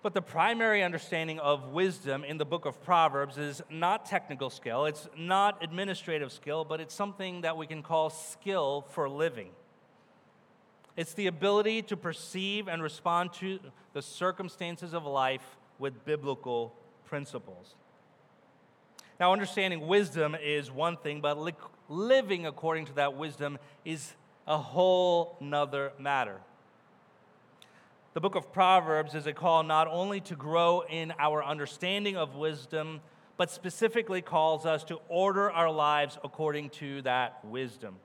But 0.00 0.14
the 0.14 0.22
primary 0.22 0.82
understanding 0.82 1.40
of 1.40 1.72
wisdom 1.72 2.22
in 2.22 2.38
the 2.38 2.44
book 2.44 2.66
of 2.66 2.82
Proverbs 2.84 3.36
is 3.36 3.62
not 3.68 4.06
technical 4.06 4.48
skill, 4.48 4.86
it's 4.86 5.08
not 5.16 5.62
administrative 5.62 6.30
skill, 6.32 6.64
but 6.64 6.80
it's 6.80 6.94
something 6.94 7.40
that 7.40 7.56
we 7.56 7.66
can 7.66 7.82
call 7.82 8.10
skill 8.10 8.86
for 8.90 9.08
living. 9.08 9.50
It's 10.96 11.14
the 11.14 11.26
ability 11.26 11.82
to 11.82 11.96
perceive 11.96 12.68
and 12.68 12.82
respond 12.82 13.32
to 13.34 13.60
the 13.92 14.02
circumstances 14.02 14.94
of 14.94 15.04
life 15.04 15.57
with 15.78 16.04
biblical 16.04 16.74
principles. 17.04 17.74
Now, 19.20 19.32
understanding 19.32 19.86
wisdom 19.86 20.36
is 20.40 20.70
one 20.70 20.96
thing, 20.96 21.20
but 21.20 21.38
li- 21.38 21.54
living 21.88 22.46
according 22.46 22.86
to 22.86 22.92
that 22.94 23.16
wisdom 23.16 23.58
is 23.84 24.12
a 24.46 24.58
whole 24.58 25.36
nother 25.40 25.92
matter. 25.98 26.40
The 28.14 28.20
book 28.20 28.34
of 28.34 28.52
Proverbs 28.52 29.14
is 29.14 29.26
a 29.26 29.32
call 29.32 29.62
not 29.62 29.88
only 29.88 30.20
to 30.22 30.34
grow 30.34 30.82
in 30.88 31.12
our 31.18 31.44
understanding 31.44 32.16
of 32.16 32.36
wisdom, 32.36 33.00
but 33.36 33.50
specifically 33.50 34.22
calls 34.22 34.66
us 34.66 34.82
to 34.84 34.98
order 35.08 35.50
our 35.50 35.70
lives 35.70 36.18
according 36.24 36.70
to 36.70 37.02
that 37.02 37.44
wisdom. 37.44 37.96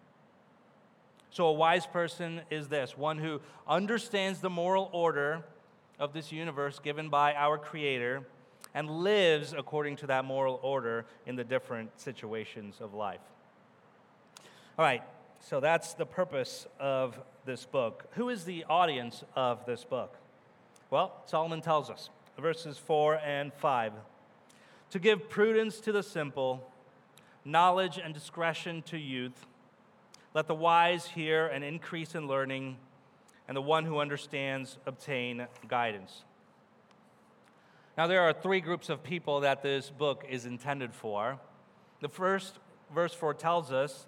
So, 1.32 1.48
a 1.48 1.53
wise 1.53 1.88
person 1.88 2.42
is 2.51 2.68
this 2.68 2.96
one 2.96 3.18
who 3.18 3.42
understands 3.68 4.39
the 4.39 4.51
moral 4.51 4.89
order 4.94 5.44
of 6.00 6.14
this 6.14 6.32
universe 6.32 6.80
given 6.80 7.10
by 7.10 7.34
our 7.34 7.58
Creator 7.58 8.24
and 8.74 8.90
lives 8.90 9.54
according 9.58 9.96
to 9.98 10.08
that 10.08 10.26
moral 10.26 10.60
order 10.64 11.06
in 11.26 11.36
the 11.36 11.44
different 11.44 12.00
situations 12.00 12.78
of 12.82 12.94
life. 12.94 13.22
All 14.78 14.86
right, 14.86 15.04
so 15.40 15.60
that's 15.60 15.94
the 15.94 16.06
purpose 16.06 16.66
of 16.80 17.20
this 17.46 17.66
book. 17.66 18.06
Who 18.14 18.30
is 18.30 18.46
the 18.46 18.66
audience 18.70 19.24
of 19.36 19.66
this 19.66 19.84
book? 19.84 20.16
Well, 20.90 21.22
Solomon 21.26 21.62
tells 21.62 21.90
us, 21.90 22.10
verses 22.40 22.78
4 22.78 23.16
and 23.18 23.54
5. 23.54 23.94
To 24.92 25.00
give 25.00 25.30
prudence 25.30 25.80
to 25.82 25.92
the 25.92 26.04
simple, 26.04 26.72
knowledge 27.46 28.00
and 28.04 28.14
discretion 28.14 28.82
to 28.84 28.98
youth, 28.98 29.46
let 30.34 30.48
the 30.48 30.56
wise 30.56 31.06
hear 31.06 31.46
and 31.46 31.64
increase 31.64 32.16
in 32.16 32.28
learning, 32.28 32.78
and 33.48 33.58
the 33.58 33.62
one 33.62 33.86
who 33.86 34.00
understands 34.00 34.78
obtain 34.86 35.48
guidance. 35.68 36.24
Now, 37.98 38.08
there 38.08 38.22
are 38.22 38.34
three 38.34 38.60
groups 38.60 38.90
of 38.90 39.04
people 39.04 39.42
that 39.42 39.62
this 39.62 39.90
book 39.90 40.26
is 40.28 40.46
intended 40.46 40.94
for. 40.94 41.40
The 42.02 42.10
first 42.10 42.60
verse 42.94 43.14
4 43.14 43.34
tells 43.36 43.72
us 43.72 44.08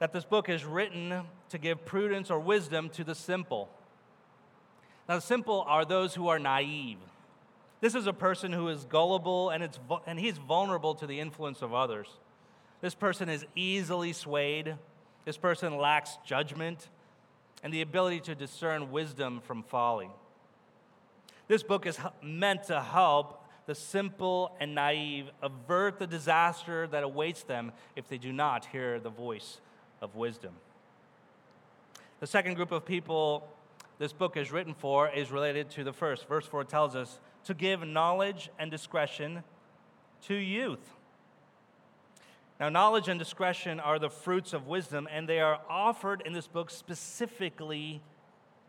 that 0.00 0.12
this 0.12 0.24
book 0.24 0.48
is 0.48 0.64
written 0.64 1.22
to 1.48 1.58
give 1.58 1.84
prudence 1.86 2.30
or 2.30 2.38
wisdom 2.38 2.90
to 2.90 3.04
the 3.04 3.14
simple. 3.14 3.70
Now, 5.08 5.16
the 5.16 5.22
simple 5.22 5.64
are 5.66 5.84
those 5.84 6.14
who 6.14 6.28
are 6.28 6.38
naive. 6.38 6.98
This 7.80 7.94
is 7.94 8.06
a 8.06 8.12
person 8.12 8.52
who 8.52 8.68
is 8.68 8.84
gullible 8.84 9.50
and, 9.50 9.62
it's, 9.62 9.78
and 10.06 10.18
he's 10.18 10.38
vulnerable 10.38 10.94
to 10.96 11.06
the 11.06 11.20
influence 11.20 11.62
of 11.62 11.72
others. 11.72 12.08
This 12.80 12.94
person 12.94 13.28
is 13.28 13.46
easily 13.54 14.12
swayed. 14.12 14.76
This 15.24 15.36
person 15.36 15.76
lacks 15.78 16.18
judgment 16.24 16.88
and 17.64 17.72
the 17.72 17.80
ability 17.80 18.20
to 18.20 18.34
discern 18.34 18.92
wisdom 18.92 19.40
from 19.40 19.64
folly. 19.64 20.10
This 21.48 21.62
book 21.62 21.86
is 21.86 21.98
meant 22.22 22.64
to 22.64 22.80
help 22.80 23.42
the 23.66 23.74
simple 23.74 24.54
and 24.60 24.74
naive 24.74 25.30
avert 25.42 25.98
the 25.98 26.06
disaster 26.06 26.86
that 26.88 27.02
awaits 27.02 27.42
them 27.42 27.72
if 27.96 28.06
they 28.06 28.18
do 28.18 28.32
not 28.32 28.66
hear 28.66 29.00
the 29.00 29.10
voice 29.10 29.60
of 30.00 30.14
wisdom. 30.14 30.52
The 32.20 32.26
second 32.26 32.54
group 32.54 32.70
of 32.70 32.84
people 32.84 33.48
this 33.98 34.12
book 34.12 34.36
is 34.36 34.50
written 34.50 34.74
for 34.74 35.08
is 35.08 35.30
related 35.30 35.70
to 35.70 35.84
the 35.84 35.92
first. 35.92 36.28
Verse 36.28 36.46
4 36.46 36.64
tells 36.64 36.96
us 36.96 37.20
to 37.44 37.54
give 37.54 37.86
knowledge 37.86 38.50
and 38.58 38.70
discretion 38.70 39.44
to 40.22 40.34
youth. 40.34 40.94
Now, 42.60 42.68
knowledge 42.68 43.08
and 43.08 43.18
discretion 43.18 43.80
are 43.80 43.98
the 43.98 44.10
fruits 44.10 44.52
of 44.52 44.68
wisdom, 44.68 45.08
and 45.10 45.28
they 45.28 45.40
are 45.40 45.60
offered 45.68 46.22
in 46.24 46.32
this 46.32 46.46
book 46.46 46.70
specifically 46.70 48.00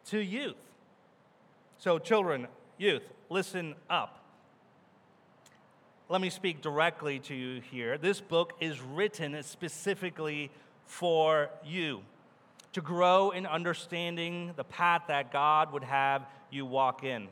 to 0.06 0.20
youth. 0.20 0.56
So, 1.77 2.00
children, 2.00 2.48
youth, 2.77 3.04
listen 3.30 3.75
up. 3.89 4.20
Let 6.10 6.22
me 6.22 6.30
speak 6.30 6.62
directly 6.62 7.20
to 7.20 7.36
you 7.36 7.62
here. 7.62 7.98
This 7.98 8.22
book 8.22 8.54
is 8.60 8.82
written 8.82 9.42
specifically 9.44 10.51
for 10.86 11.50
you 11.63 12.01
to 12.74 12.82
grow 12.82 13.32
in 13.32 13.46
understanding 13.46 14.54
the 14.56 14.63
path 14.63 15.04
that 15.08 15.32
God 15.32 15.72
would 15.74 15.84
have 15.84 16.25
you 16.51 16.65
walk 16.65 17.04
in. 17.04 17.27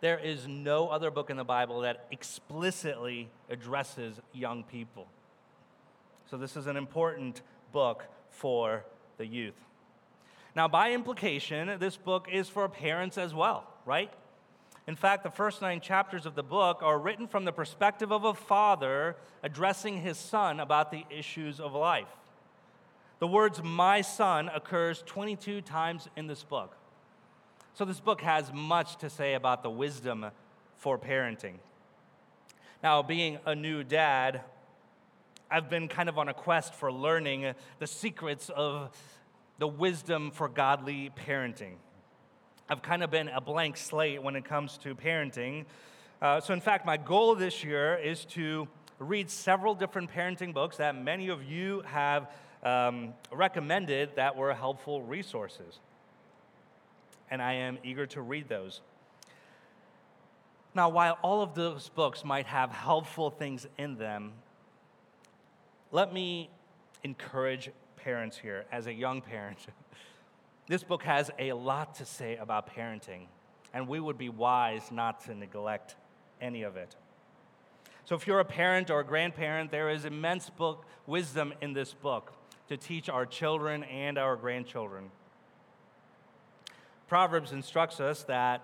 There 0.00 0.18
is 0.18 0.46
no 0.46 0.88
other 0.88 1.10
book 1.10 1.30
in 1.30 1.36
the 1.36 1.44
Bible 1.44 1.80
that 1.80 2.06
explicitly 2.10 3.28
addresses 3.50 4.20
young 4.32 4.64
people. 4.64 5.06
So, 6.30 6.36
this 6.36 6.56
is 6.56 6.66
an 6.66 6.76
important 6.76 7.42
book 7.72 8.04
for 8.30 8.84
the 9.18 9.26
youth. 9.26 9.54
Now, 10.56 10.68
by 10.68 10.92
implication, 10.92 11.78
this 11.78 11.96
book 11.96 12.28
is 12.32 12.48
for 12.48 12.68
parents 12.68 13.18
as 13.18 13.34
well, 13.34 13.66
right? 13.84 14.12
In 14.86 14.96
fact, 14.96 15.22
the 15.22 15.30
first 15.30 15.60
nine 15.60 15.80
chapters 15.80 16.26
of 16.26 16.34
the 16.34 16.42
book 16.42 16.82
are 16.82 16.98
written 16.98 17.28
from 17.28 17.44
the 17.44 17.52
perspective 17.52 18.10
of 18.10 18.24
a 18.24 18.34
father 18.34 19.16
addressing 19.42 20.00
his 20.00 20.18
son 20.18 20.58
about 20.58 20.90
the 20.90 21.04
issues 21.10 21.60
of 21.60 21.74
life. 21.74 22.08
The 23.20 23.26
words 23.26 23.62
my 23.62 24.00
son 24.00 24.48
occurs 24.48 25.02
22 25.06 25.60
times 25.60 26.08
in 26.16 26.26
this 26.26 26.42
book. 26.42 26.74
So 27.74 27.84
this 27.84 28.00
book 28.00 28.20
has 28.20 28.52
much 28.52 28.96
to 28.98 29.08
say 29.08 29.34
about 29.34 29.62
the 29.62 29.70
wisdom 29.70 30.26
for 30.76 30.98
parenting. 30.98 31.54
Now, 32.82 33.02
being 33.02 33.38
a 33.46 33.54
new 33.54 33.84
dad, 33.84 34.42
I've 35.50 35.70
been 35.70 35.88
kind 35.88 36.08
of 36.08 36.18
on 36.18 36.28
a 36.28 36.34
quest 36.34 36.74
for 36.74 36.90
learning 36.92 37.54
the 37.78 37.86
secrets 37.86 38.50
of 38.54 38.90
the 39.58 39.68
wisdom 39.68 40.30
for 40.30 40.48
godly 40.48 41.10
parenting. 41.26 41.74
I've 42.68 42.82
kind 42.82 43.02
of 43.02 43.10
been 43.10 43.28
a 43.28 43.40
blank 43.40 43.76
slate 43.76 44.22
when 44.22 44.36
it 44.36 44.44
comes 44.44 44.78
to 44.78 44.94
parenting. 44.94 45.64
Uh, 46.22 46.40
so, 46.40 46.52
in 46.52 46.60
fact, 46.60 46.86
my 46.86 46.96
goal 46.96 47.34
this 47.34 47.64
year 47.64 47.96
is 47.96 48.24
to 48.26 48.68
read 48.98 49.30
several 49.30 49.74
different 49.74 50.10
parenting 50.10 50.52
books 50.52 50.76
that 50.76 50.94
many 50.94 51.28
of 51.28 51.42
you 51.44 51.82
have 51.86 52.30
um, 52.62 53.14
recommended 53.32 54.16
that 54.16 54.36
were 54.36 54.52
helpful 54.54 55.02
resources. 55.02 55.80
And 57.30 57.40
I 57.40 57.54
am 57.54 57.78
eager 57.84 58.06
to 58.06 58.22
read 58.22 58.48
those. 58.48 58.80
Now, 60.74 60.88
while 60.88 61.18
all 61.22 61.42
of 61.42 61.54
those 61.54 61.88
books 61.88 62.24
might 62.24 62.46
have 62.46 62.70
helpful 62.70 63.30
things 63.30 63.66
in 63.76 63.96
them, 63.96 64.32
let 65.90 66.12
me 66.12 66.50
encourage 67.02 67.70
parents 67.96 68.36
here 68.36 68.64
as 68.70 68.86
a 68.86 68.92
young 68.92 69.20
parent. 69.20 69.58
This 70.68 70.84
book 70.84 71.02
has 71.02 71.32
a 71.36 71.52
lot 71.52 71.96
to 71.96 72.04
say 72.04 72.36
about 72.36 72.72
parenting, 72.76 73.26
and 73.74 73.88
we 73.88 73.98
would 73.98 74.16
be 74.16 74.28
wise 74.28 74.92
not 74.92 75.24
to 75.24 75.34
neglect 75.34 75.96
any 76.40 76.62
of 76.62 76.76
it. 76.76 76.94
So, 78.04 78.14
if 78.14 78.24
you're 78.24 78.38
a 78.38 78.44
parent 78.44 78.88
or 78.88 79.00
a 79.00 79.04
grandparent, 79.04 79.72
there 79.72 79.90
is 79.90 80.04
immense 80.04 80.48
book 80.48 80.84
wisdom 81.08 81.52
in 81.60 81.72
this 81.72 81.92
book 81.92 82.32
to 82.68 82.76
teach 82.76 83.08
our 83.08 83.26
children 83.26 83.82
and 83.82 84.16
our 84.16 84.36
grandchildren. 84.36 85.10
Proverbs 87.10 87.50
instructs 87.50 87.98
us 87.98 88.22
that 88.22 88.62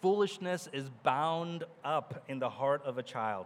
foolishness 0.00 0.70
is 0.72 0.88
bound 1.02 1.64
up 1.84 2.24
in 2.26 2.38
the 2.38 2.48
heart 2.48 2.80
of 2.86 2.96
a 2.96 3.02
child. 3.02 3.44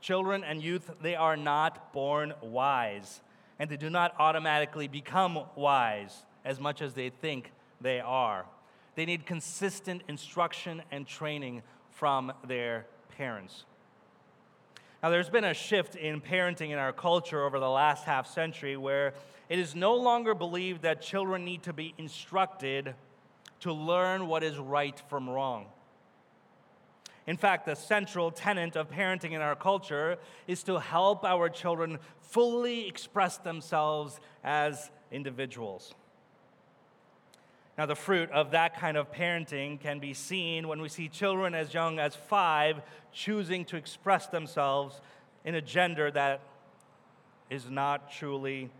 Children 0.00 0.42
and 0.42 0.62
youth, 0.62 0.90
they 1.02 1.14
are 1.14 1.36
not 1.36 1.92
born 1.92 2.32
wise, 2.40 3.20
and 3.58 3.68
they 3.68 3.76
do 3.76 3.90
not 3.90 4.14
automatically 4.18 4.88
become 4.88 5.40
wise 5.56 6.24
as 6.46 6.58
much 6.58 6.80
as 6.80 6.94
they 6.94 7.10
think 7.10 7.52
they 7.82 8.00
are. 8.00 8.46
They 8.94 9.04
need 9.04 9.26
consistent 9.26 10.04
instruction 10.08 10.82
and 10.90 11.06
training 11.06 11.60
from 11.90 12.32
their 12.46 12.86
parents. 13.18 13.66
Now, 15.02 15.10
there's 15.10 15.28
been 15.28 15.44
a 15.44 15.52
shift 15.52 15.96
in 15.96 16.22
parenting 16.22 16.70
in 16.70 16.78
our 16.78 16.94
culture 16.94 17.44
over 17.44 17.60
the 17.60 17.68
last 17.68 18.04
half 18.04 18.26
century 18.26 18.78
where 18.78 19.12
it 19.52 19.58
is 19.58 19.74
no 19.74 19.96
longer 19.96 20.34
believed 20.34 20.80
that 20.80 21.02
children 21.02 21.44
need 21.44 21.62
to 21.64 21.74
be 21.74 21.92
instructed 21.98 22.94
to 23.60 23.70
learn 23.70 24.26
what 24.26 24.42
is 24.42 24.56
right 24.56 24.98
from 25.10 25.28
wrong. 25.28 25.66
In 27.26 27.36
fact, 27.36 27.66
the 27.66 27.74
central 27.74 28.30
tenet 28.30 28.76
of 28.76 28.90
parenting 28.90 29.32
in 29.32 29.42
our 29.42 29.54
culture 29.54 30.16
is 30.46 30.62
to 30.62 30.78
help 30.78 31.22
our 31.22 31.50
children 31.50 31.98
fully 32.22 32.88
express 32.88 33.36
themselves 33.36 34.18
as 34.42 34.90
individuals. 35.10 35.92
Now, 37.76 37.84
the 37.84 37.94
fruit 37.94 38.30
of 38.30 38.52
that 38.52 38.80
kind 38.80 38.96
of 38.96 39.12
parenting 39.12 39.78
can 39.78 39.98
be 39.98 40.14
seen 40.14 40.66
when 40.66 40.80
we 40.80 40.88
see 40.88 41.10
children 41.10 41.54
as 41.54 41.74
young 41.74 41.98
as 41.98 42.16
five 42.16 42.80
choosing 43.12 43.66
to 43.66 43.76
express 43.76 44.28
themselves 44.28 45.02
in 45.44 45.54
a 45.54 45.60
gender 45.60 46.10
that 46.10 46.40
is 47.50 47.68
not 47.68 48.10
truly 48.10 48.70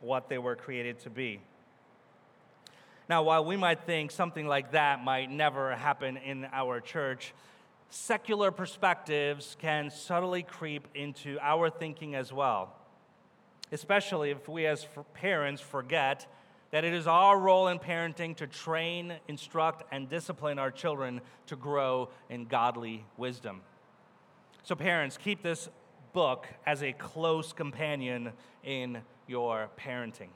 what 0.00 0.28
they 0.28 0.38
were 0.38 0.56
created 0.56 0.98
to 1.00 1.10
be. 1.10 1.40
Now, 3.08 3.22
while 3.22 3.44
we 3.44 3.56
might 3.56 3.84
think 3.84 4.10
something 4.10 4.46
like 4.46 4.72
that 4.72 5.02
might 5.02 5.30
never 5.30 5.74
happen 5.74 6.18
in 6.18 6.46
our 6.52 6.80
church, 6.80 7.32
secular 7.90 8.50
perspectives 8.50 9.56
can 9.58 9.90
subtly 9.90 10.42
creep 10.42 10.86
into 10.94 11.38
our 11.40 11.70
thinking 11.70 12.14
as 12.14 12.32
well, 12.32 12.74
especially 13.72 14.30
if 14.30 14.46
we 14.46 14.66
as 14.66 14.86
parents 15.14 15.62
forget 15.62 16.26
that 16.70 16.84
it 16.84 16.92
is 16.92 17.06
our 17.06 17.38
role 17.38 17.68
in 17.68 17.78
parenting 17.78 18.36
to 18.36 18.46
train, 18.46 19.14
instruct, 19.26 19.84
and 19.90 20.08
discipline 20.10 20.58
our 20.58 20.70
children 20.70 21.22
to 21.46 21.56
grow 21.56 22.10
in 22.28 22.44
godly 22.44 23.06
wisdom. 23.16 23.62
So, 24.64 24.74
parents, 24.74 25.16
keep 25.16 25.42
this 25.42 25.70
book 26.12 26.46
as 26.66 26.82
a 26.82 26.92
close 26.92 27.52
companion 27.52 28.32
in 28.64 29.02
your 29.26 29.68
parenting. 29.78 30.28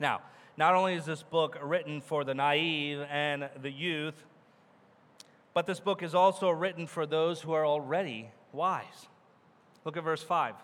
Now, 0.00 0.20
not 0.56 0.74
only 0.74 0.94
is 0.94 1.04
this 1.04 1.22
book 1.22 1.58
written 1.62 2.00
for 2.00 2.24
the 2.24 2.34
naive 2.34 3.06
and 3.10 3.48
the 3.60 3.70
youth, 3.70 4.24
but 5.54 5.66
this 5.66 5.80
book 5.80 6.02
is 6.02 6.14
also 6.14 6.50
written 6.50 6.86
for 6.86 7.06
those 7.06 7.40
who 7.40 7.52
are 7.52 7.66
already 7.66 8.30
wise. 8.52 9.08
Look 9.84 9.96
at 9.96 10.04
verse 10.04 10.22
5. 10.22 10.54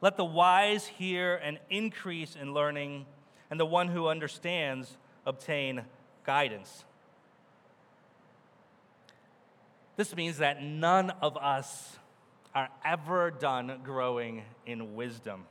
Let 0.00 0.16
the 0.16 0.24
wise 0.24 0.86
hear 0.86 1.36
and 1.36 1.58
increase 1.70 2.34
in 2.34 2.52
learning 2.52 3.06
and 3.50 3.60
the 3.60 3.66
one 3.66 3.88
who 3.88 4.08
understands 4.08 4.96
obtain 5.24 5.84
guidance. 6.24 6.84
This 9.96 10.16
means 10.16 10.38
that 10.38 10.62
none 10.62 11.10
of 11.22 11.36
us 11.36 11.98
are 12.54 12.68
ever 12.84 13.30
done 13.30 13.80
growing 13.82 14.42
in 14.66 14.94
wisdom. 14.94 15.44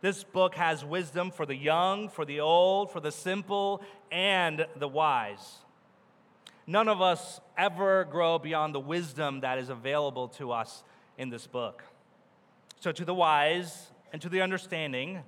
This 0.00 0.22
book 0.24 0.54
has 0.56 0.84
wisdom 0.84 1.30
for 1.30 1.46
the 1.46 1.56
young, 1.56 2.08
for 2.08 2.24
the 2.24 2.40
old, 2.40 2.90
for 2.90 3.00
the 3.00 3.10
simple, 3.10 3.82
and 4.12 4.66
the 4.76 4.88
wise. 4.88 5.58
None 6.66 6.88
of 6.88 7.00
us 7.00 7.40
ever 7.56 8.04
grow 8.04 8.38
beyond 8.38 8.74
the 8.74 8.80
wisdom 8.80 9.40
that 9.40 9.58
is 9.58 9.68
available 9.68 10.28
to 10.28 10.52
us 10.52 10.82
in 11.16 11.30
this 11.30 11.46
book. 11.46 11.84
So, 12.80 12.92
to 12.92 13.04
the 13.04 13.14
wise 13.14 13.90
and 14.12 14.20
to 14.20 14.28
the 14.28 14.42
understanding, 14.42 15.20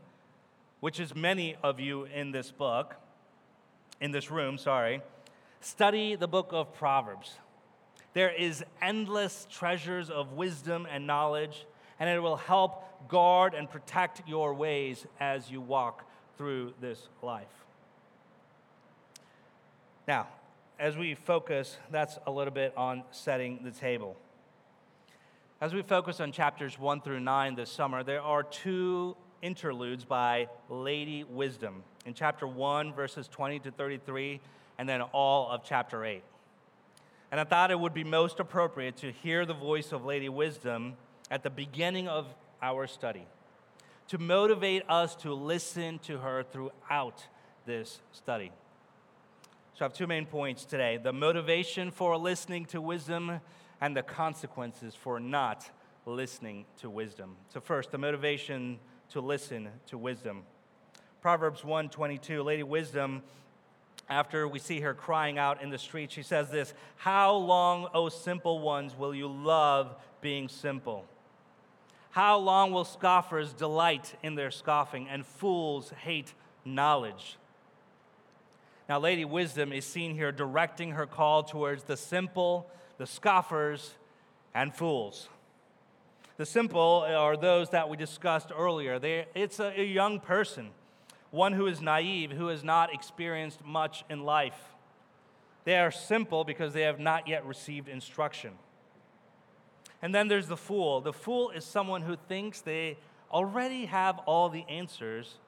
which 0.80 1.00
is 1.00 1.14
many 1.14 1.56
of 1.62 1.80
you 1.80 2.04
in 2.04 2.32
this 2.32 2.50
book, 2.50 2.96
in 4.00 4.10
this 4.10 4.30
room, 4.30 4.58
sorry, 4.58 5.00
study 5.60 6.14
the 6.14 6.28
book 6.28 6.50
of 6.52 6.74
Proverbs. 6.74 7.36
There 8.14 8.30
is 8.30 8.64
endless 8.80 9.46
treasures 9.50 10.10
of 10.10 10.32
wisdom 10.32 10.86
and 10.90 11.06
knowledge, 11.06 11.66
and 12.00 12.08
it 12.08 12.20
will 12.20 12.36
help 12.36 13.08
guard 13.08 13.54
and 13.54 13.70
protect 13.70 14.22
your 14.26 14.54
ways 14.54 15.06
as 15.20 15.50
you 15.50 15.60
walk 15.60 16.04
through 16.36 16.74
this 16.80 17.08
life. 17.22 17.46
Now, 20.06 20.28
as 20.78 20.96
we 20.96 21.14
focus, 21.14 21.76
that's 21.90 22.18
a 22.26 22.30
little 22.30 22.52
bit 22.52 22.72
on 22.76 23.02
setting 23.10 23.60
the 23.62 23.70
table. 23.70 24.16
As 25.60 25.74
we 25.74 25.82
focus 25.82 26.20
on 26.20 26.30
chapters 26.30 26.78
1 26.78 27.00
through 27.00 27.20
9 27.20 27.56
this 27.56 27.70
summer, 27.70 28.04
there 28.04 28.22
are 28.22 28.44
two 28.44 29.16
interludes 29.42 30.04
by 30.04 30.48
Lady 30.68 31.24
Wisdom 31.24 31.82
in 32.06 32.14
chapter 32.14 32.46
1, 32.46 32.94
verses 32.94 33.28
20 33.28 33.58
to 33.60 33.70
33, 33.72 34.40
and 34.78 34.88
then 34.88 35.02
all 35.02 35.50
of 35.50 35.62
chapter 35.64 36.04
8. 36.04 36.22
And 37.30 37.38
I 37.38 37.44
thought 37.44 37.70
it 37.70 37.78
would 37.78 37.94
be 37.94 38.04
most 38.04 38.40
appropriate 38.40 38.96
to 38.98 39.12
hear 39.12 39.44
the 39.44 39.54
voice 39.54 39.92
of 39.92 40.04
Lady 40.04 40.28
Wisdom 40.28 40.96
at 41.30 41.42
the 41.42 41.50
beginning 41.50 42.08
of 42.08 42.26
our 42.62 42.86
study, 42.86 43.26
to 44.08 44.18
motivate 44.18 44.82
us 44.88 45.14
to 45.16 45.34
listen 45.34 45.98
to 46.00 46.18
her 46.18 46.42
throughout 46.42 47.26
this 47.66 48.00
study. 48.12 48.50
So 49.74 49.84
I 49.84 49.88
have 49.88 49.92
two 49.92 50.06
main 50.06 50.26
points 50.26 50.64
today 50.64 50.96
the 50.96 51.12
motivation 51.12 51.90
for 51.90 52.16
listening 52.16 52.64
to 52.66 52.80
wisdom 52.80 53.40
and 53.80 53.96
the 53.96 54.02
consequences 54.02 54.94
for 54.94 55.20
not 55.20 55.70
listening 56.06 56.64
to 56.80 56.88
wisdom. 56.88 57.36
So 57.48 57.60
first, 57.60 57.92
the 57.92 57.98
motivation 57.98 58.78
to 59.10 59.20
listen 59.20 59.68
to 59.86 59.98
wisdom. 59.98 60.42
Proverbs 61.20 61.62
122, 61.62 62.42
Lady 62.42 62.62
Wisdom, 62.62 63.22
after 64.08 64.48
we 64.48 64.58
see 64.58 64.80
her 64.80 64.94
crying 64.94 65.38
out 65.38 65.62
in 65.62 65.70
the 65.70 65.78
street, 65.78 66.10
she 66.10 66.22
says 66.22 66.50
this 66.50 66.74
How 66.96 67.34
long, 67.34 67.88
O 67.94 68.08
simple 68.08 68.60
ones, 68.60 68.96
will 68.96 69.14
you 69.14 69.28
love 69.28 69.94
being 70.20 70.48
simple? 70.48 71.04
How 72.10 72.38
long 72.38 72.72
will 72.72 72.84
scoffers 72.84 73.52
delight 73.52 74.14
in 74.22 74.34
their 74.34 74.50
scoffing 74.50 75.08
and 75.08 75.26
fools 75.26 75.90
hate 76.02 76.32
knowledge? 76.64 77.36
Now, 78.88 78.98
Lady 78.98 79.26
Wisdom 79.26 79.72
is 79.72 79.84
seen 79.84 80.14
here 80.14 80.32
directing 80.32 80.92
her 80.92 81.06
call 81.06 81.42
towards 81.42 81.84
the 81.84 81.96
simple, 81.96 82.70
the 82.96 83.06
scoffers, 83.06 83.94
and 84.54 84.74
fools. 84.74 85.28
The 86.38 86.46
simple 86.46 87.04
are 87.06 87.36
those 87.36 87.70
that 87.70 87.88
we 87.88 87.96
discussed 87.96 88.50
earlier. 88.56 88.98
They, 88.98 89.26
it's 89.34 89.60
a, 89.60 89.78
a 89.78 89.84
young 89.84 90.20
person, 90.20 90.70
one 91.30 91.52
who 91.52 91.66
is 91.66 91.80
naive, 91.80 92.30
who 92.30 92.48
has 92.48 92.64
not 92.64 92.92
experienced 92.92 93.64
much 93.64 94.04
in 94.08 94.24
life. 94.24 94.58
They 95.64 95.76
are 95.76 95.90
simple 95.90 96.44
because 96.44 96.72
they 96.72 96.82
have 96.82 96.98
not 96.98 97.28
yet 97.28 97.44
received 97.44 97.88
instruction. 97.88 98.52
And 100.00 100.14
then 100.14 100.28
there's 100.28 100.48
the 100.48 100.56
fool. 100.56 101.00
The 101.00 101.12
fool 101.12 101.50
is 101.50 101.64
someone 101.64 102.02
who 102.02 102.16
thinks 102.16 102.60
they 102.60 102.96
already 103.30 103.86
have 103.86 104.18
all 104.20 104.48
the 104.48 104.64
answers, 104.68 105.38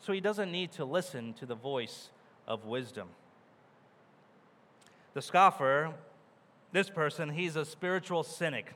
so 0.00 0.12
he 0.12 0.20
doesn't 0.20 0.50
need 0.50 0.72
to 0.72 0.84
listen 0.84 1.34
to 1.34 1.46
the 1.46 1.54
voice 1.54 2.10
of 2.48 2.64
wisdom. 2.64 3.08
The 5.14 5.22
scoffer, 5.22 5.94
this 6.72 6.88
person, 6.90 7.30
he's 7.30 7.54
a 7.54 7.64
spiritual 7.64 8.22
cynic. 8.22 8.74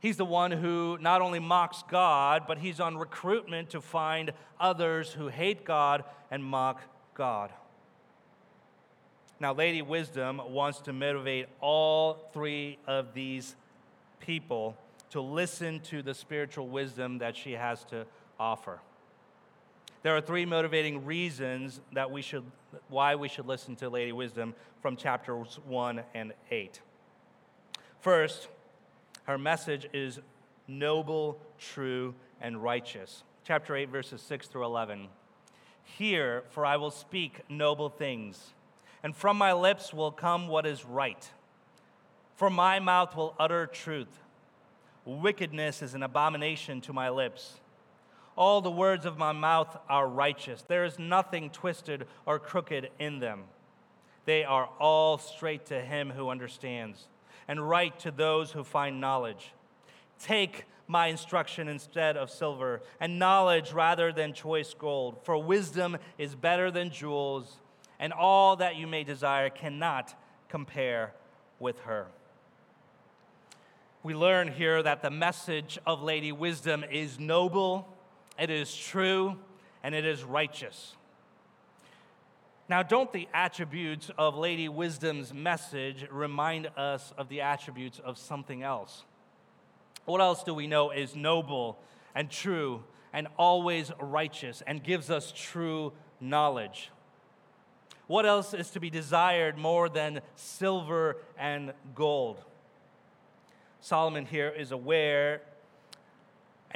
He's 0.00 0.16
the 0.16 0.24
one 0.24 0.50
who 0.52 0.98
not 1.00 1.22
only 1.22 1.38
mocks 1.38 1.82
God, 1.88 2.44
but 2.46 2.58
he's 2.58 2.80
on 2.80 2.96
recruitment 2.96 3.70
to 3.70 3.80
find 3.80 4.32
others 4.60 5.12
who 5.12 5.28
hate 5.28 5.64
God 5.64 6.04
and 6.30 6.44
mock 6.44 6.82
God. 7.14 7.50
Now, 9.38 9.52
Lady 9.52 9.82
Wisdom 9.82 10.40
wants 10.48 10.80
to 10.80 10.92
motivate 10.92 11.48
all 11.60 12.30
three 12.32 12.78
of 12.86 13.12
these 13.12 13.54
people 14.20 14.76
to 15.10 15.20
listen 15.20 15.80
to 15.80 16.02
the 16.02 16.14
spiritual 16.14 16.68
wisdom 16.68 17.18
that 17.18 17.36
she 17.36 17.52
has 17.52 17.84
to 17.84 18.06
offer. 18.40 18.80
There 20.02 20.16
are 20.16 20.20
three 20.20 20.46
motivating 20.46 21.04
reasons 21.04 21.80
that 21.92 22.10
we 22.10 22.22
should, 22.22 22.44
why 22.88 23.14
we 23.14 23.28
should 23.28 23.46
listen 23.46 23.76
to 23.76 23.88
Lady 23.88 24.12
Wisdom 24.12 24.54
from 24.80 24.96
chapters 24.96 25.58
1 25.66 26.02
and 26.14 26.32
8. 26.50 26.80
First, 28.00 28.48
her 29.26 29.38
message 29.38 29.88
is 29.92 30.20
noble, 30.68 31.40
true, 31.58 32.14
and 32.40 32.62
righteous. 32.62 33.24
Chapter 33.44 33.74
8, 33.74 33.90
verses 33.90 34.22
6 34.22 34.46
through 34.46 34.64
11. 34.64 35.08
Hear, 35.82 36.44
for 36.50 36.64
I 36.64 36.76
will 36.76 36.92
speak 36.92 37.40
noble 37.48 37.88
things, 37.88 38.54
and 39.02 39.14
from 39.14 39.36
my 39.36 39.52
lips 39.52 39.92
will 39.92 40.12
come 40.12 40.46
what 40.46 40.64
is 40.64 40.84
right. 40.84 41.28
For 42.36 42.50
my 42.50 42.78
mouth 42.78 43.16
will 43.16 43.34
utter 43.38 43.66
truth. 43.66 44.20
Wickedness 45.04 45.82
is 45.82 45.94
an 45.94 46.02
abomination 46.02 46.80
to 46.82 46.92
my 46.92 47.08
lips. 47.08 47.60
All 48.36 48.60
the 48.60 48.70
words 48.70 49.06
of 49.06 49.18
my 49.18 49.32
mouth 49.32 49.76
are 49.88 50.06
righteous. 50.06 50.62
There 50.62 50.84
is 50.84 50.98
nothing 50.98 51.50
twisted 51.50 52.06
or 52.26 52.38
crooked 52.38 52.90
in 53.00 53.18
them. 53.18 53.44
They 54.24 54.44
are 54.44 54.68
all 54.78 55.18
straight 55.18 55.66
to 55.66 55.80
him 55.80 56.10
who 56.10 56.28
understands 56.28 57.08
and 57.48 57.68
right 57.68 57.98
to 58.00 58.10
those 58.10 58.52
who 58.52 58.64
find 58.64 59.00
knowledge. 59.00 59.52
Take 60.18 60.64
my 60.88 61.08
instruction 61.08 61.68
instead 61.68 62.16
of 62.16 62.30
silver, 62.30 62.80
and 63.00 63.18
knowledge 63.18 63.72
rather 63.72 64.12
than 64.12 64.32
choice 64.32 64.72
gold. 64.72 65.18
For 65.24 65.36
wisdom 65.36 65.96
is 66.16 66.34
better 66.34 66.70
than 66.70 66.90
jewels, 66.90 67.58
and 67.98 68.12
all 68.12 68.56
that 68.56 68.76
you 68.76 68.86
may 68.86 69.02
desire 69.02 69.50
cannot 69.50 70.14
compare 70.48 71.12
with 71.58 71.80
her. 71.80 72.06
We 74.02 74.14
learn 74.14 74.48
here 74.48 74.82
that 74.82 75.02
the 75.02 75.10
message 75.10 75.78
of 75.84 76.02
Lady 76.02 76.30
Wisdom 76.30 76.84
is 76.90 77.18
noble, 77.18 77.88
it 78.38 78.50
is 78.50 78.74
true, 78.74 79.36
and 79.82 79.94
it 79.94 80.04
is 80.04 80.22
righteous. 80.22 80.94
Now, 82.68 82.82
don't 82.82 83.12
the 83.12 83.28
attributes 83.32 84.10
of 84.18 84.36
Lady 84.36 84.68
Wisdom's 84.68 85.32
message 85.32 86.04
remind 86.10 86.66
us 86.76 87.12
of 87.16 87.28
the 87.28 87.40
attributes 87.42 88.00
of 88.00 88.18
something 88.18 88.64
else? 88.64 89.04
What 90.04 90.20
else 90.20 90.42
do 90.42 90.52
we 90.52 90.66
know 90.66 90.90
is 90.90 91.14
noble 91.14 91.78
and 92.14 92.28
true 92.28 92.82
and 93.12 93.28
always 93.38 93.92
righteous 94.00 94.64
and 94.66 94.82
gives 94.82 95.10
us 95.10 95.32
true 95.34 95.92
knowledge? 96.20 96.90
What 98.08 98.26
else 98.26 98.52
is 98.52 98.70
to 98.70 98.80
be 98.80 98.90
desired 98.90 99.56
more 99.56 99.88
than 99.88 100.20
silver 100.34 101.18
and 101.38 101.72
gold? 101.94 102.42
Solomon 103.80 104.26
here 104.26 104.48
is 104.48 104.72
aware 104.72 105.42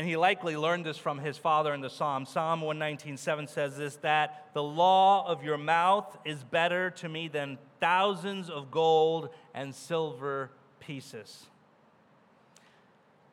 and 0.00 0.08
he 0.08 0.16
likely 0.16 0.56
learned 0.56 0.86
this 0.86 0.96
from 0.96 1.18
his 1.18 1.36
father 1.36 1.74
in 1.74 1.82
the 1.82 1.90
Psalm. 1.90 2.24
Psalm 2.24 2.62
119.7 2.62 3.46
says 3.46 3.76
this, 3.76 3.96
that 3.96 4.46
the 4.54 4.62
law 4.62 5.28
of 5.28 5.44
your 5.44 5.58
mouth 5.58 6.16
is 6.24 6.42
better 6.42 6.88
to 6.92 7.06
me 7.06 7.28
than 7.28 7.58
thousands 7.80 8.48
of 8.48 8.70
gold 8.70 9.28
and 9.52 9.74
silver 9.74 10.52
pieces. 10.80 11.44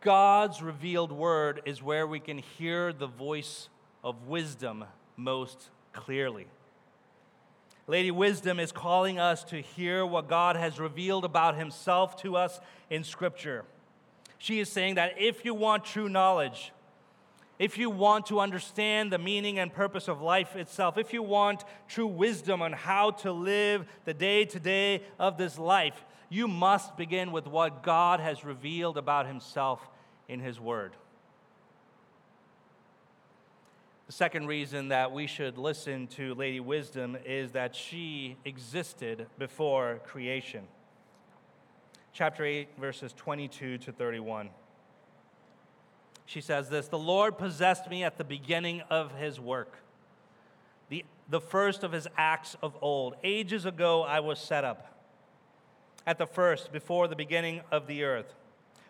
God's 0.02 0.62
revealed 0.62 1.14
word 1.14 1.62
is 1.64 1.82
where 1.82 2.06
we 2.06 2.20
can 2.20 2.40
hear 2.40 2.92
the 2.92 3.08
voice 3.08 3.70
of 4.04 4.28
wisdom 4.28 4.84
most 5.16 5.70
clearly. 5.94 6.48
Lady 7.88 8.12
Wisdom 8.12 8.60
is 8.60 8.74
calling 8.74 9.20
us 9.20 9.46
to 9.46 9.62
hear 9.62 10.06
what 10.06 10.28
God 10.28 10.58
has 10.58 10.82
revealed 10.82 11.24
about 11.24 11.56
himself 11.56 12.22
to 12.24 12.36
us 12.36 12.60
in 12.90 13.06
Scripture. 13.06 13.64
She 14.38 14.60
is 14.60 14.70
saying 14.70 14.96
that 14.96 15.20
if 15.20 15.46
you 15.46 15.54
want 15.54 15.86
true 15.86 16.10
knowledge, 16.10 16.72
if 17.60 17.78
you 17.78 17.90
want 17.90 18.28
to 18.28 18.40
understand 18.40 19.12
the 19.12 19.18
meaning 19.18 19.58
and 19.58 19.74
purpose 19.74 20.08
of 20.08 20.22
life 20.22 20.56
itself, 20.56 20.98
if 20.98 21.12
you 21.12 21.24
want 21.24 21.64
true 21.88 22.06
wisdom 22.06 22.62
on 22.62 22.72
how 22.72 23.12
to 23.12 23.32
live 23.32 23.88
the 24.06 24.14
day 24.14 24.46
to 24.46 24.60
day 24.60 25.02
of 25.18 25.38
this 25.38 25.58
life, 25.58 26.06
you 26.30 26.48
must 26.48 26.96
begin 26.98 27.32
with 27.32 27.48
what 27.48 27.82
God 27.82 28.20
has 28.20 28.46
revealed 28.46 28.98
about 28.98 29.26
Himself 29.26 29.90
in 30.28 30.40
His 30.40 30.60
Word. 30.60 30.94
The 34.06 34.14
second 34.14 34.48
reason 34.48 34.90
that 34.90 35.12
we 35.12 35.26
should 35.26 35.58
listen 35.58 36.08
to 36.08 36.36
Lady 36.36 36.60
Wisdom 36.60 37.18
is 37.26 37.54
that 37.54 37.76
she 37.76 38.38
existed 38.46 39.28
before 39.38 40.00
creation 40.06 40.68
chapter 42.18 42.44
8, 42.44 42.70
verses 42.80 43.14
22 43.14 43.78
to 43.78 43.92
31. 43.92 44.50
She 46.26 46.42
says 46.42 46.68
this 46.68 46.88
The 46.88 46.98
Lord 46.98 47.38
possessed 47.38 47.88
me 47.92 48.04
at 48.04 48.18
the 48.18 48.24
beginning 48.24 48.82
of 48.90 49.14
his 49.14 49.40
work, 49.40 49.78
the, 50.90 51.06
the 51.30 51.40
first 51.40 51.84
of 51.84 51.92
his 51.92 52.08
acts 52.18 52.56
of 52.64 52.76
old. 52.82 53.14
Ages 53.24 53.68
ago 53.68 54.02
I 54.02 54.22
was 54.22 54.40
set 54.40 54.64
up, 54.64 55.00
at 56.08 56.18
the 56.18 56.26
first, 56.26 56.72
before 56.72 57.08
the 57.08 57.16
beginning 57.16 57.62
of 57.72 57.86
the 57.86 58.04
earth, 58.04 58.34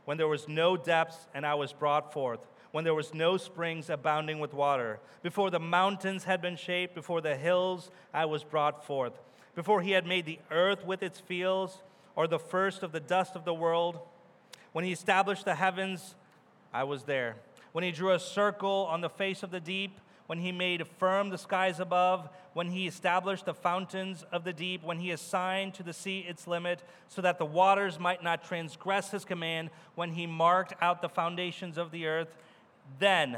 when 0.06 0.16
there 0.16 0.30
was 0.30 0.48
no 0.48 0.78
depths 0.78 1.28
and 1.34 1.46
I 1.46 1.56
was 1.56 1.74
brought 1.74 2.14
forth, 2.14 2.48
when 2.72 2.86
there 2.86 2.96
was 2.96 3.14
no 3.14 3.36
springs 3.36 3.90
abounding 3.90 4.40
with 4.40 4.54
water, 4.54 5.02
before 5.22 5.52
the 5.52 5.60
mountains 5.60 6.24
had 6.24 6.42
been 6.42 6.56
shaped, 6.56 6.96
before 6.96 7.20
the 7.20 7.36
hills 7.36 7.92
I 8.14 8.24
was 8.24 8.46
brought 8.46 8.86
forth, 8.86 9.20
before 9.54 9.82
he 9.82 9.92
had 9.92 10.06
made 10.06 10.26
the 10.26 10.40
earth 10.50 10.86
with 10.86 11.04
its 11.04 11.20
fields 11.20 11.82
or 12.18 12.28
the 12.28 12.40
first 12.40 12.84
of 12.84 12.92
the 12.92 13.00
dust 13.00 13.36
of 13.36 13.46
the 13.46 13.54
world? 13.54 14.00
When 14.74 14.84
he 14.84 14.92
established 14.92 15.46
the 15.46 15.56
heavens, 15.56 16.16
I 16.74 16.84
was 16.84 17.04
there. 17.04 17.38
When 17.72 17.84
he 17.84 17.92
drew 17.92 18.12
a 18.12 18.20
circle 18.20 18.88
on 18.90 19.00
the 19.00 19.10
face 19.10 19.44
of 19.44 19.52
the 19.52 19.60
deep, 19.62 20.00
when 20.26 20.40
he 20.40 20.52
made 20.52 20.86
firm 21.00 21.30
the 21.30 21.38
skies 21.38 21.80
above, 21.80 22.28
when 22.54 22.70
he 22.70 22.88
established 22.88 23.46
the 23.46 23.54
fountains 23.54 24.26
of 24.32 24.44
the 24.44 24.52
deep, 24.52 24.84
when 24.84 24.98
he 24.98 25.12
assigned 25.12 25.76
to 25.76 25.84
the 25.84 25.94
sea 25.94 26.26
its 26.28 26.48
limit, 26.48 26.84
so 27.08 27.22
that 27.22 27.38
the 27.38 27.46
waters 27.46 28.00
might 28.00 28.24
not 28.24 28.44
transgress 28.44 29.12
his 29.12 29.24
command, 29.24 29.70
when 29.96 30.12
he 30.12 30.28
marked 30.28 30.74
out 30.82 31.02
the 31.02 31.10
foundations 31.10 31.78
of 31.78 31.92
the 31.92 32.08
earth, 32.08 32.36
then 33.00 33.38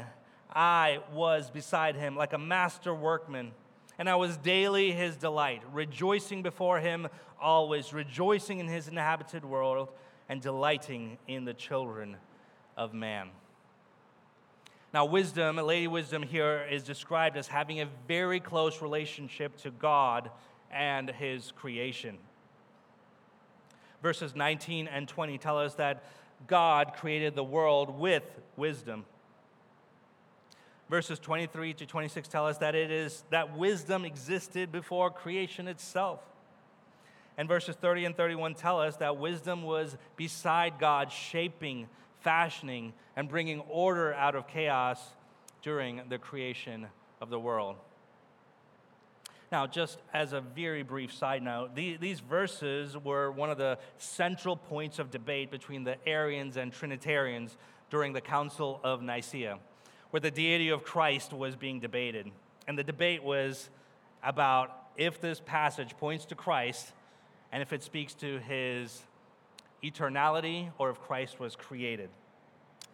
I 0.52 1.00
was 1.12 1.50
beside 1.50 1.96
him 1.96 2.16
like 2.16 2.32
a 2.32 2.38
master 2.38 2.94
workman. 2.94 3.52
And 4.00 4.08
I 4.08 4.16
was 4.16 4.38
daily 4.38 4.92
his 4.92 5.14
delight, 5.16 5.62
rejoicing 5.74 6.42
before 6.42 6.80
him 6.80 7.06
always, 7.38 7.92
rejoicing 7.92 8.58
in 8.58 8.66
his 8.66 8.88
inhabited 8.88 9.44
world, 9.44 9.90
and 10.26 10.40
delighting 10.40 11.18
in 11.28 11.44
the 11.44 11.52
children 11.52 12.16
of 12.78 12.94
man. 12.94 13.28
Now, 14.94 15.04
wisdom, 15.04 15.56
Lady 15.56 15.86
Wisdom 15.86 16.22
here 16.22 16.66
is 16.70 16.82
described 16.82 17.36
as 17.36 17.46
having 17.46 17.82
a 17.82 17.88
very 18.08 18.40
close 18.40 18.80
relationship 18.80 19.54
to 19.58 19.70
God 19.70 20.30
and 20.72 21.10
his 21.10 21.52
creation. 21.52 22.16
Verses 24.02 24.34
19 24.34 24.88
and 24.88 25.08
20 25.08 25.36
tell 25.36 25.58
us 25.58 25.74
that 25.74 26.04
God 26.46 26.94
created 26.94 27.34
the 27.34 27.44
world 27.44 27.98
with 27.98 28.24
wisdom. 28.56 29.04
Verses 30.90 31.20
23 31.20 31.72
to 31.74 31.86
26 31.86 32.26
tell 32.26 32.46
us 32.46 32.58
that 32.58 32.74
it 32.74 32.90
is 32.90 33.22
that 33.30 33.56
wisdom 33.56 34.04
existed 34.04 34.72
before 34.72 35.08
creation 35.08 35.68
itself. 35.68 36.20
And 37.38 37.48
verses 37.48 37.76
30 37.76 38.06
and 38.06 38.16
31 38.16 38.54
tell 38.54 38.80
us 38.80 38.96
that 38.96 39.16
wisdom 39.16 39.62
was 39.62 39.96
beside 40.16 40.80
God, 40.80 41.12
shaping 41.12 41.88
fashioning, 42.20 42.92
and 43.16 43.28
bringing 43.28 43.60
order 43.60 44.12
out 44.14 44.34
of 44.34 44.48
chaos 44.48 45.00
during 45.62 46.02
the 46.08 46.18
creation 46.18 46.88
of 47.20 47.30
the 47.30 47.38
world. 47.38 47.76
Now, 49.52 49.66
just 49.66 49.98
as 50.12 50.32
a 50.32 50.40
very 50.40 50.82
brief 50.82 51.12
side 51.12 51.42
note, 51.42 51.74
these 51.74 52.20
verses 52.20 52.96
were 52.96 53.30
one 53.30 53.50
of 53.50 53.58
the 53.58 53.78
central 53.96 54.56
points 54.56 54.98
of 54.98 55.10
debate 55.10 55.50
between 55.50 55.84
the 55.84 55.96
Arians 56.06 56.56
and 56.56 56.72
Trinitarians 56.72 57.56
during 57.90 58.12
the 58.12 58.20
Council 58.20 58.80
of 58.84 59.02
Nicaea, 59.02 59.58
where 60.10 60.20
the 60.20 60.30
deity 60.30 60.68
of 60.68 60.84
Christ 60.84 61.32
was 61.32 61.56
being 61.56 61.80
debated. 61.80 62.30
And 62.66 62.78
the 62.78 62.84
debate 62.84 63.22
was 63.22 63.70
about 64.22 64.76
if 64.96 65.20
this 65.20 65.40
passage 65.40 65.96
points 65.98 66.24
to 66.26 66.34
Christ 66.34 66.92
and 67.52 67.62
if 67.62 67.72
it 67.72 67.82
speaks 67.82 68.14
to 68.14 68.38
his 68.38 69.02
eternality 69.82 70.70
or 70.78 70.90
if 70.90 71.00
Christ 71.00 71.40
was 71.40 71.56
created, 71.56 72.10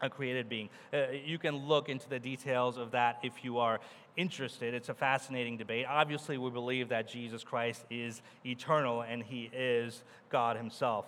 a 0.00 0.08
created 0.08 0.48
being. 0.48 0.68
Uh, 0.92 1.06
you 1.24 1.38
can 1.38 1.56
look 1.66 1.88
into 1.88 2.08
the 2.08 2.18
details 2.18 2.76
of 2.76 2.92
that 2.92 3.18
if 3.22 3.44
you 3.44 3.58
are 3.58 3.80
interested. 4.16 4.74
It's 4.74 4.88
a 4.88 4.94
fascinating 4.94 5.56
debate. 5.56 5.86
Obviously, 5.88 6.38
we 6.38 6.50
believe 6.50 6.88
that 6.90 7.08
Jesus 7.08 7.44
Christ 7.44 7.84
is 7.90 8.22
eternal 8.44 9.02
and 9.02 9.22
he 9.22 9.50
is 9.52 10.02
God 10.30 10.56
himself. 10.56 11.06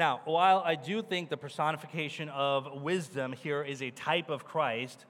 Now, 0.00 0.22
while 0.24 0.62
I 0.64 0.76
do 0.76 1.02
think 1.02 1.28
the 1.28 1.36
personification 1.36 2.30
of 2.30 2.80
wisdom 2.80 3.34
here 3.34 3.62
is 3.62 3.82
a 3.82 3.90
type 3.90 4.30
of 4.30 4.46
Christ, 4.46 5.04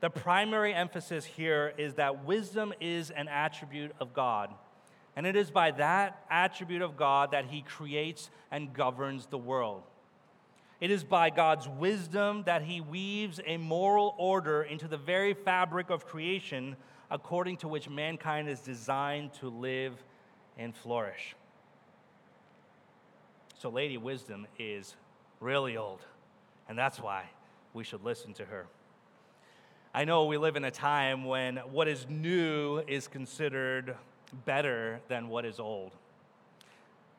the 0.00 0.10
primary 0.10 0.74
emphasis 0.74 1.24
here 1.24 1.72
is 1.78 1.94
that 1.94 2.26
wisdom 2.26 2.74
is 2.78 3.10
an 3.10 3.26
attribute 3.28 3.92
of 4.00 4.12
God. 4.12 4.50
And 5.16 5.26
it 5.26 5.34
is 5.34 5.50
by 5.50 5.70
that 5.70 6.26
attribute 6.28 6.82
of 6.82 6.94
God 6.94 7.30
that 7.30 7.46
He 7.46 7.62
creates 7.62 8.28
and 8.50 8.74
governs 8.74 9.24
the 9.24 9.38
world. 9.38 9.82
It 10.78 10.90
is 10.90 11.04
by 11.04 11.30
God's 11.30 11.66
wisdom 11.66 12.42
that 12.44 12.60
He 12.60 12.82
weaves 12.82 13.40
a 13.46 13.56
moral 13.56 14.14
order 14.18 14.62
into 14.62 14.86
the 14.86 14.98
very 14.98 15.32
fabric 15.32 15.88
of 15.88 16.04
creation 16.04 16.76
according 17.10 17.56
to 17.56 17.68
which 17.68 17.88
mankind 17.88 18.50
is 18.50 18.60
designed 18.60 19.32
to 19.40 19.48
live 19.48 20.04
and 20.58 20.76
flourish. 20.76 21.34
So, 23.64 23.70
Lady 23.70 23.96
Wisdom 23.96 24.46
is 24.58 24.94
really 25.40 25.78
old, 25.78 26.00
and 26.68 26.78
that's 26.78 27.00
why 27.00 27.24
we 27.72 27.82
should 27.82 28.04
listen 28.04 28.34
to 28.34 28.44
her. 28.44 28.66
I 29.94 30.04
know 30.04 30.26
we 30.26 30.36
live 30.36 30.56
in 30.56 30.64
a 30.64 30.70
time 30.70 31.24
when 31.24 31.56
what 31.72 31.88
is 31.88 32.04
new 32.06 32.80
is 32.80 33.08
considered 33.08 33.96
better 34.44 35.00
than 35.08 35.28
what 35.28 35.46
is 35.46 35.58
old. 35.58 35.92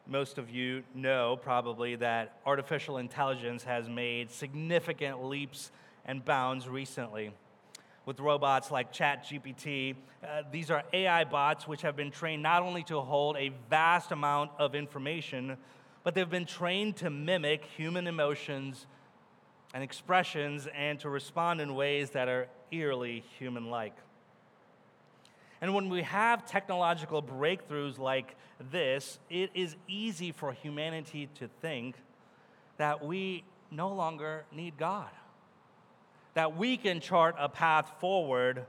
Most 0.06 0.38
of 0.38 0.52
you 0.52 0.84
know 0.94 1.36
probably 1.36 1.96
that 1.96 2.38
artificial 2.46 3.00
intelligence 3.00 3.64
has 3.64 3.90
made 3.90 4.30
significant 4.30 5.26
leaps 5.26 5.72
and 6.06 6.24
bounds 6.24 6.70
recently. 6.70 7.32
With 8.06 8.20
robots 8.20 8.70
like 8.70 8.94
ChatGPT, 8.94 9.96
uh, 10.24 10.44
these 10.52 10.70
are 10.70 10.84
AI 10.94 11.24
bots 11.24 11.68
which 11.68 11.82
have 11.82 11.96
been 11.96 12.12
trained 12.12 12.44
not 12.44 12.62
only 12.62 12.84
to 12.84 13.02
hold 13.02 13.36
a 13.36 13.50
vast 13.68 14.12
amount 14.12 14.52
of 14.60 14.76
information, 14.76 15.58
but 16.06 16.14
they've 16.14 16.30
been 16.30 16.46
trained 16.46 16.96
to 16.98 17.10
mimic 17.10 17.66
human 17.76 18.06
emotions 18.06 18.86
and 19.74 19.84
expressions 19.84 20.68
and 20.74 21.00
to 21.00 21.10
respond 21.10 21.60
in 21.60 21.74
ways 21.74 22.12
that 22.12 22.30
are 22.30 22.48
eerily 22.72 23.24
human 23.40 23.72
like. 23.72 23.98
And 25.62 25.74
when 25.74 25.90
we 25.90 26.04
have 26.04 26.46
technological 26.46 27.24
breakthroughs 27.24 27.98
like 27.98 28.36
this, 28.72 29.18
it 29.32 29.50
is 29.56 29.76
easy 29.88 30.32
for 30.32 30.54
humanity 30.54 31.28
to 31.40 31.50
think 31.62 31.96
that 32.78 33.04
we 33.04 33.44
no 33.72 33.92
longer 33.92 34.46
need 34.52 34.78
God, 34.78 35.10
that 36.36 36.56
we 36.56 36.78
can 36.78 37.00
chart 37.00 37.36
a 37.40 37.50
path 37.50 37.92
forward 38.00 38.64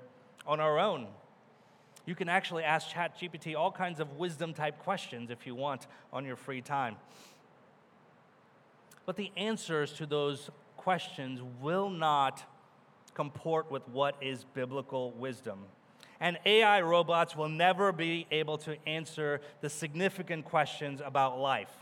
on 0.46 0.58
our 0.58 0.78
own. 0.78 1.06
You 2.06 2.14
can 2.14 2.28
actually 2.28 2.62
ask 2.62 2.88
ChatGPT 2.88 3.56
all 3.56 3.70
kinds 3.70 4.00
of 4.00 4.12
wisdom 4.16 4.54
type 4.54 4.78
questions 4.78 5.30
if 5.30 5.46
you 5.46 5.54
want 5.54 5.86
on 6.12 6.24
your 6.24 6.36
free 6.36 6.62
time. 6.62 6.96
But 9.04 9.16
the 9.16 9.30
answers 9.36 9.92
to 9.94 10.06
those 10.06 10.50
questions 10.76 11.40
will 11.60 11.90
not 11.90 12.44
comport 13.14 13.70
with 13.70 13.86
what 13.88 14.16
is 14.20 14.44
biblical 14.54 15.10
wisdom 15.12 15.58
and 16.20 16.38
AI 16.46 16.80
robots 16.80 17.36
will 17.36 17.48
never 17.48 17.92
be 17.92 18.26
able 18.30 18.58
to 18.58 18.76
answer 18.86 19.40
the 19.60 19.68
significant 19.68 20.44
questions 20.44 21.00
about 21.04 21.38
life 21.38 21.72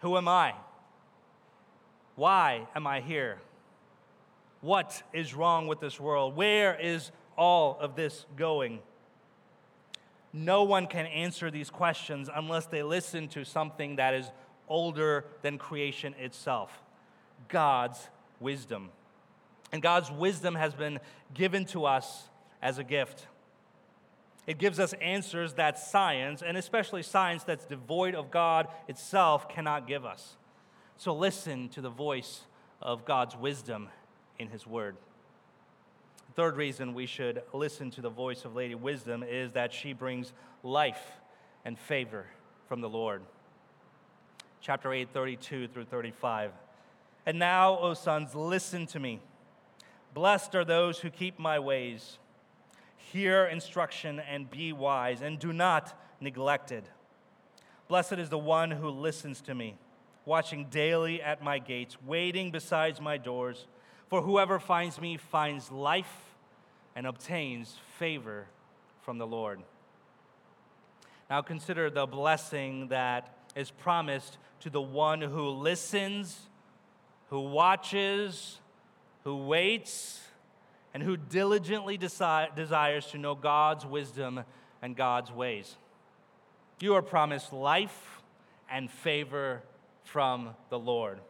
Who 0.00 0.16
am 0.16 0.28
I? 0.28 0.54
Why 2.16 2.66
am 2.74 2.86
I 2.86 3.00
here? 3.00 3.38
What 4.60 5.02
is 5.12 5.34
wrong 5.34 5.66
with 5.66 5.80
this 5.80 5.98
world? 5.98 6.36
Where 6.36 6.78
is 6.78 7.12
all 7.36 7.78
of 7.80 7.96
this 7.96 8.26
going? 8.36 8.80
No 10.32 10.62
one 10.62 10.86
can 10.86 11.06
answer 11.06 11.50
these 11.50 11.70
questions 11.70 12.28
unless 12.32 12.66
they 12.66 12.82
listen 12.82 13.28
to 13.28 13.44
something 13.44 13.96
that 13.96 14.14
is 14.14 14.30
older 14.68 15.24
than 15.42 15.58
creation 15.58 16.14
itself 16.18 16.82
God's 17.48 18.08
wisdom. 18.38 18.90
And 19.72 19.82
God's 19.82 20.10
wisdom 20.10 20.54
has 20.54 20.74
been 20.74 20.98
given 21.34 21.64
to 21.66 21.84
us 21.84 22.28
as 22.62 22.78
a 22.78 22.84
gift. 22.84 23.26
It 24.46 24.58
gives 24.58 24.80
us 24.80 24.94
answers 24.94 25.54
that 25.54 25.78
science, 25.78 26.42
and 26.42 26.56
especially 26.56 27.02
science 27.02 27.44
that's 27.44 27.66
devoid 27.66 28.14
of 28.14 28.30
God 28.30 28.68
itself, 28.88 29.48
cannot 29.48 29.86
give 29.86 30.04
us. 30.04 30.36
So 30.96 31.14
listen 31.14 31.68
to 31.70 31.80
the 31.80 31.90
voice 31.90 32.42
of 32.82 33.04
God's 33.04 33.36
wisdom 33.36 33.88
in 34.38 34.48
His 34.48 34.66
Word. 34.66 34.96
Third 36.34 36.56
reason 36.56 36.94
we 36.94 37.06
should 37.06 37.42
listen 37.52 37.90
to 37.92 38.00
the 38.00 38.10
voice 38.10 38.44
of 38.44 38.54
Lady 38.54 38.74
Wisdom 38.74 39.22
is 39.22 39.52
that 39.52 39.72
she 39.72 39.92
brings 39.92 40.32
life 40.62 41.12
and 41.64 41.78
favor 41.78 42.26
from 42.68 42.80
the 42.80 42.88
Lord. 42.88 43.22
Chapter 44.60 44.92
8, 44.92 45.08
32 45.12 45.68
through 45.68 45.84
35. 45.86 46.52
And 47.26 47.38
now, 47.38 47.78
O 47.78 47.94
sons, 47.94 48.34
listen 48.34 48.86
to 48.88 49.00
me. 49.00 49.20
Blessed 50.14 50.54
are 50.54 50.64
those 50.64 50.98
who 50.98 51.10
keep 51.10 51.38
my 51.38 51.58
ways 51.58 52.18
Hear 53.12 53.46
instruction 53.46 54.20
and 54.20 54.48
be 54.48 54.72
wise, 54.72 55.20
and 55.20 55.38
do 55.38 55.52
not 55.52 55.98
neglect 56.20 56.70
it. 56.70 56.84
Blessed 57.88 58.14
is 58.14 58.28
the 58.28 58.38
one 58.38 58.70
who 58.70 58.88
listens 58.88 59.40
to 59.42 59.54
me, 59.54 59.76
watching 60.24 60.66
daily 60.66 61.20
at 61.20 61.42
my 61.42 61.58
gates, 61.58 61.96
waiting 62.06 62.52
beside 62.52 63.00
my 63.00 63.16
doors. 63.16 63.66
For 64.10 64.22
whoever 64.22 64.58
finds 64.58 65.00
me 65.00 65.16
finds 65.16 65.70
life 65.70 66.34
and 66.96 67.06
obtains 67.06 67.76
favor 67.96 68.48
from 69.02 69.18
the 69.18 69.26
Lord. 69.26 69.60
Now 71.30 71.42
consider 71.42 71.88
the 71.90 72.06
blessing 72.06 72.88
that 72.88 73.32
is 73.54 73.70
promised 73.70 74.36
to 74.60 74.70
the 74.70 74.82
one 74.82 75.20
who 75.20 75.50
listens, 75.50 76.40
who 77.28 77.40
watches, 77.40 78.58
who 79.22 79.46
waits 79.46 80.20
and 80.92 81.04
who 81.04 81.16
diligently 81.16 81.96
desi- 81.96 82.54
desires 82.56 83.06
to 83.12 83.18
know 83.18 83.36
God's 83.36 83.86
wisdom 83.86 84.40
and 84.82 84.96
God's 84.96 85.30
ways. 85.30 85.76
You 86.80 86.94
are 86.94 87.02
promised 87.02 87.52
life 87.52 88.20
and 88.68 88.90
favor 88.90 89.62
from 90.02 90.56
the 90.68 90.80
Lord. 90.80 91.20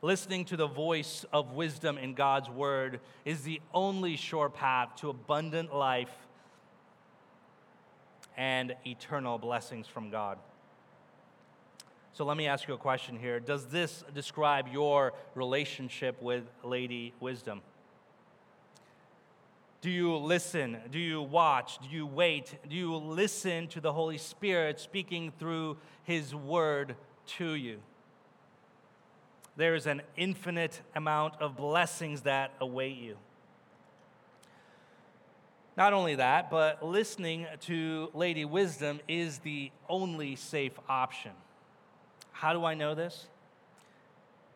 Listening 0.00 0.44
to 0.46 0.56
the 0.56 0.68
voice 0.68 1.24
of 1.32 1.52
wisdom 1.52 1.98
in 1.98 2.14
God's 2.14 2.48
word 2.48 3.00
is 3.24 3.42
the 3.42 3.60
only 3.74 4.16
sure 4.16 4.48
path 4.48 4.94
to 4.96 5.10
abundant 5.10 5.74
life 5.74 6.14
and 8.36 8.76
eternal 8.86 9.38
blessings 9.38 9.88
from 9.88 10.10
God. 10.10 10.38
So 12.12 12.24
let 12.24 12.36
me 12.36 12.46
ask 12.46 12.68
you 12.68 12.74
a 12.74 12.78
question 12.78 13.18
here. 13.18 13.40
Does 13.40 13.66
this 13.66 14.04
describe 14.14 14.68
your 14.72 15.12
relationship 15.34 16.22
with 16.22 16.44
Lady 16.62 17.12
Wisdom? 17.18 17.60
Do 19.80 19.90
you 19.90 20.16
listen? 20.16 20.78
Do 20.92 20.98
you 20.98 21.22
watch? 21.22 21.78
Do 21.78 21.88
you 21.88 22.06
wait? 22.06 22.56
Do 22.68 22.76
you 22.76 22.96
listen 22.96 23.66
to 23.68 23.80
the 23.80 23.92
Holy 23.92 24.18
Spirit 24.18 24.78
speaking 24.78 25.32
through 25.38 25.76
His 26.04 26.34
Word 26.34 26.94
to 27.38 27.54
you? 27.54 27.78
There 29.58 29.74
is 29.74 29.86
an 29.86 30.00
infinite 30.16 30.80
amount 30.94 31.34
of 31.42 31.54
blessings 31.54 32.22
that 32.22 32.52
await 32.62 32.96
you. 32.96 33.18
Not 35.76 35.92
only 35.92 36.14
that, 36.14 36.50
but 36.50 36.82
listening 36.82 37.46
to 37.66 38.10
Lady 38.14 38.46
Wisdom 38.46 39.00
is 39.06 39.40
the 39.40 39.70
only 39.86 40.34
safe 40.34 40.72
option. 40.88 41.32
How 42.32 42.54
do 42.54 42.64
I 42.64 42.72
know 42.72 42.94
this? 42.94 43.26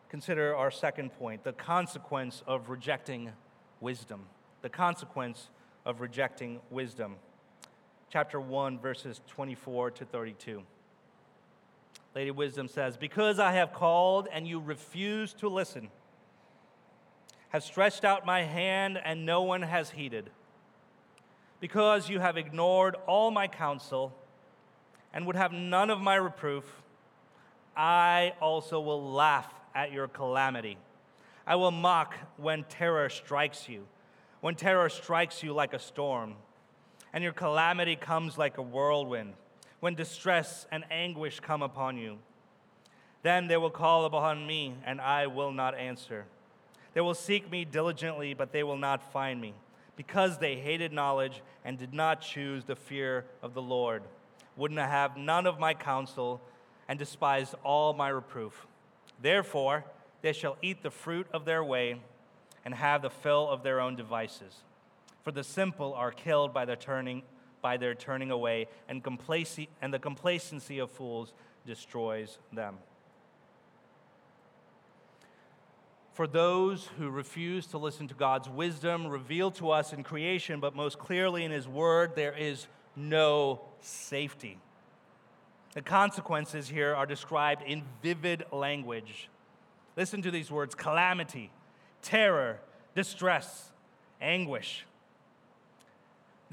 Consider 0.09 0.55
our 0.55 0.71
second 0.71 1.11
point 1.19 1.43
the 1.43 1.53
consequence 1.53 2.41
of 2.47 2.69
rejecting 2.69 3.31
wisdom 3.79 4.25
the 4.63 4.69
consequence 4.69 5.49
of 5.85 6.01
rejecting 6.01 6.59
wisdom. 6.71 7.17
Chapter 8.09 8.39
1, 8.39 8.79
verses 8.79 9.21
24 9.27 9.91
to 9.91 10.05
32. 10.05 10.63
Lady 12.15 12.31
Wisdom 12.31 12.67
says, 12.67 12.97
Because 12.97 13.39
I 13.39 13.53
have 13.53 13.73
called 13.73 14.27
and 14.31 14.47
you 14.47 14.59
refuse 14.59 15.33
to 15.35 15.49
listen, 15.49 15.89
have 17.49 17.63
stretched 17.63 18.05
out 18.05 18.25
my 18.25 18.43
hand 18.43 18.99
and 19.03 19.25
no 19.25 19.41
one 19.41 19.61
has 19.61 19.91
heeded. 19.91 20.29
Because 21.59 22.09
you 22.09 22.19
have 22.19 22.37
ignored 22.37 22.95
all 23.07 23.31
my 23.31 23.47
counsel 23.47 24.13
and 25.13 25.25
would 25.25 25.35
have 25.35 25.51
none 25.51 25.89
of 25.89 25.99
my 25.99 26.15
reproof, 26.15 26.65
I 27.75 28.33
also 28.41 28.79
will 28.79 29.11
laugh 29.11 29.51
at 29.73 29.91
your 29.91 30.07
calamity. 30.07 30.77
I 31.47 31.55
will 31.55 31.71
mock 31.71 32.15
when 32.37 32.63
terror 32.65 33.09
strikes 33.09 33.67
you 33.67 33.87
when 34.43 34.55
terror 34.55 34.89
strikes 34.89 35.41
you 35.41 35.53
like 35.53 35.73
a 35.73 35.79
storm, 35.79 36.35
and 37.13 37.23
your 37.23 37.31
calamity 37.31 37.95
comes 37.95 38.37
like 38.37 38.57
a 38.57 38.61
whirlwind, 38.61 39.35
when 39.83 39.95
distress 39.95 40.65
and 40.71 40.85
anguish 40.89 41.41
come 41.41 41.61
upon 41.61 41.97
you. 41.97 42.17
Then 43.21 43.49
they 43.49 43.57
will 43.57 43.69
call 43.69 44.05
upon 44.05 44.47
me, 44.47 44.75
and 44.85 45.01
I 45.01 45.27
will 45.27 45.51
not 45.51 45.75
answer. 45.75 46.23
They 46.93 47.01
will 47.01 47.13
seek 47.13 47.51
me 47.51 47.65
diligently, 47.65 48.33
but 48.33 48.53
they 48.53 48.63
will 48.63 48.77
not 48.77 49.11
find 49.11 49.41
me, 49.41 49.53
because 49.97 50.37
they 50.37 50.55
hated 50.55 50.93
knowledge 50.93 51.41
and 51.65 51.77
did 51.77 51.93
not 51.93 52.21
choose 52.21 52.63
the 52.63 52.77
fear 52.77 53.25
of 53.41 53.53
the 53.53 53.61
Lord, 53.61 54.03
wouldn't 54.55 54.79
have 54.79 55.17
none 55.17 55.45
of 55.45 55.59
my 55.59 55.73
counsel, 55.73 56.39
and 56.87 56.97
despised 56.97 57.53
all 57.61 57.91
my 57.91 58.07
reproof. 58.07 58.65
Therefore, 59.21 59.83
they 60.21 60.31
shall 60.31 60.55
eat 60.61 60.81
the 60.81 60.91
fruit 60.91 61.27
of 61.33 61.43
their 61.43 61.61
way 61.61 61.99
and 62.63 62.73
have 62.73 63.01
the 63.01 63.09
fill 63.09 63.49
of 63.49 63.63
their 63.63 63.81
own 63.81 63.97
devices. 63.97 64.63
For 65.23 65.33
the 65.33 65.43
simple 65.43 65.93
are 65.93 66.13
killed 66.13 66.53
by 66.53 66.63
their 66.63 66.77
turning, 66.77 67.23
by 67.63 67.77
their 67.77 67.95
turning 67.95 68.29
away, 68.29 68.67
and, 68.87 69.03
complac- 69.03 69.69
and 69.81 69.91
the 69.91 69.97
complacency 69.97 70.77
of 70.77 70.91
fools 70.91 71.33
destroys 71.65 72.37
them. 72.51 72.77
For 76.13 76.27
those 76.27 76.89
who 76.99 77.09
refuse 77.09 77.65
to 77.67 77.79
listen 77.79 78.07
to 78.09 78.13
God's 78.13 78.47
wisdom 78.47 79.07
revealed 79.07 79.55
to 79.55 79.71
us 79.71 79.93
in 79.93 80.03
creation, 80.03 80.59
but 80.59 80.75
most 80.75 80.99
clearly 80.99 81.43
in 81.43 81.49
His 81.49 81.67
Word, 81.67 82.15
there 82.15 82.37
is 82.37 82.67
no 82.95 83.61
safety. 83.81 84.59
The 85.73 85.81
consequences 85.81 86.69
here 86.69 86.93
are 86.93 87.07
described 87.07 87.63
in 87.63 87.81
vivid 88.03 88.43
language. 88.51 89.27
Listen 89.97 90.21
to 90.21 90.29
these 90.29 90.51
words 90.51 90.75
calamity, 90.75 91.49
terror, 92.03 92.59
distress, 92.93 93.71
anguish. 94.21 94.85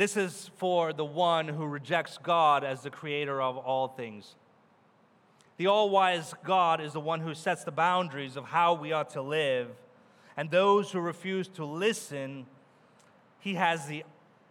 This 0.01 0.17
is 0.17 0.51
for 0.57 0.95
the 0.95 1.05
one 1.05 1.47
who 1.47 1.67
rejects 1.67 2.17
God 2.17 2.65
as 2.65 2.81
the 2.81 2.89
creator 2.89 3.43
of 3.43 3.59
all 3.59 3.87
things. 3.87 4.35
The 5.59 5.67
all 5.67 5.91
wise 5.91 6.33
God 6.43 6.81
is 6.81 6.95
the 6.95 7.01
one 7.01 7.21
who 7.21 7.35
sets 7.35 7.65
the 7.65 7.71
boundaries 7.71 8.35
of 8.35 8.47
how 8.47 8.73
we 8.73 8.93
ought 8.93 9.11
to 9.11 9.21
live. 9.21 9.69
And 10.39 10.51
those 10.51 10.91
who 10.91 11.01
refuse 11.01 11.49
to 11.49 11.67
listen, 11.67 12.47
he 13.41 13.57
has 13.57 13.89
the 13.89 14.05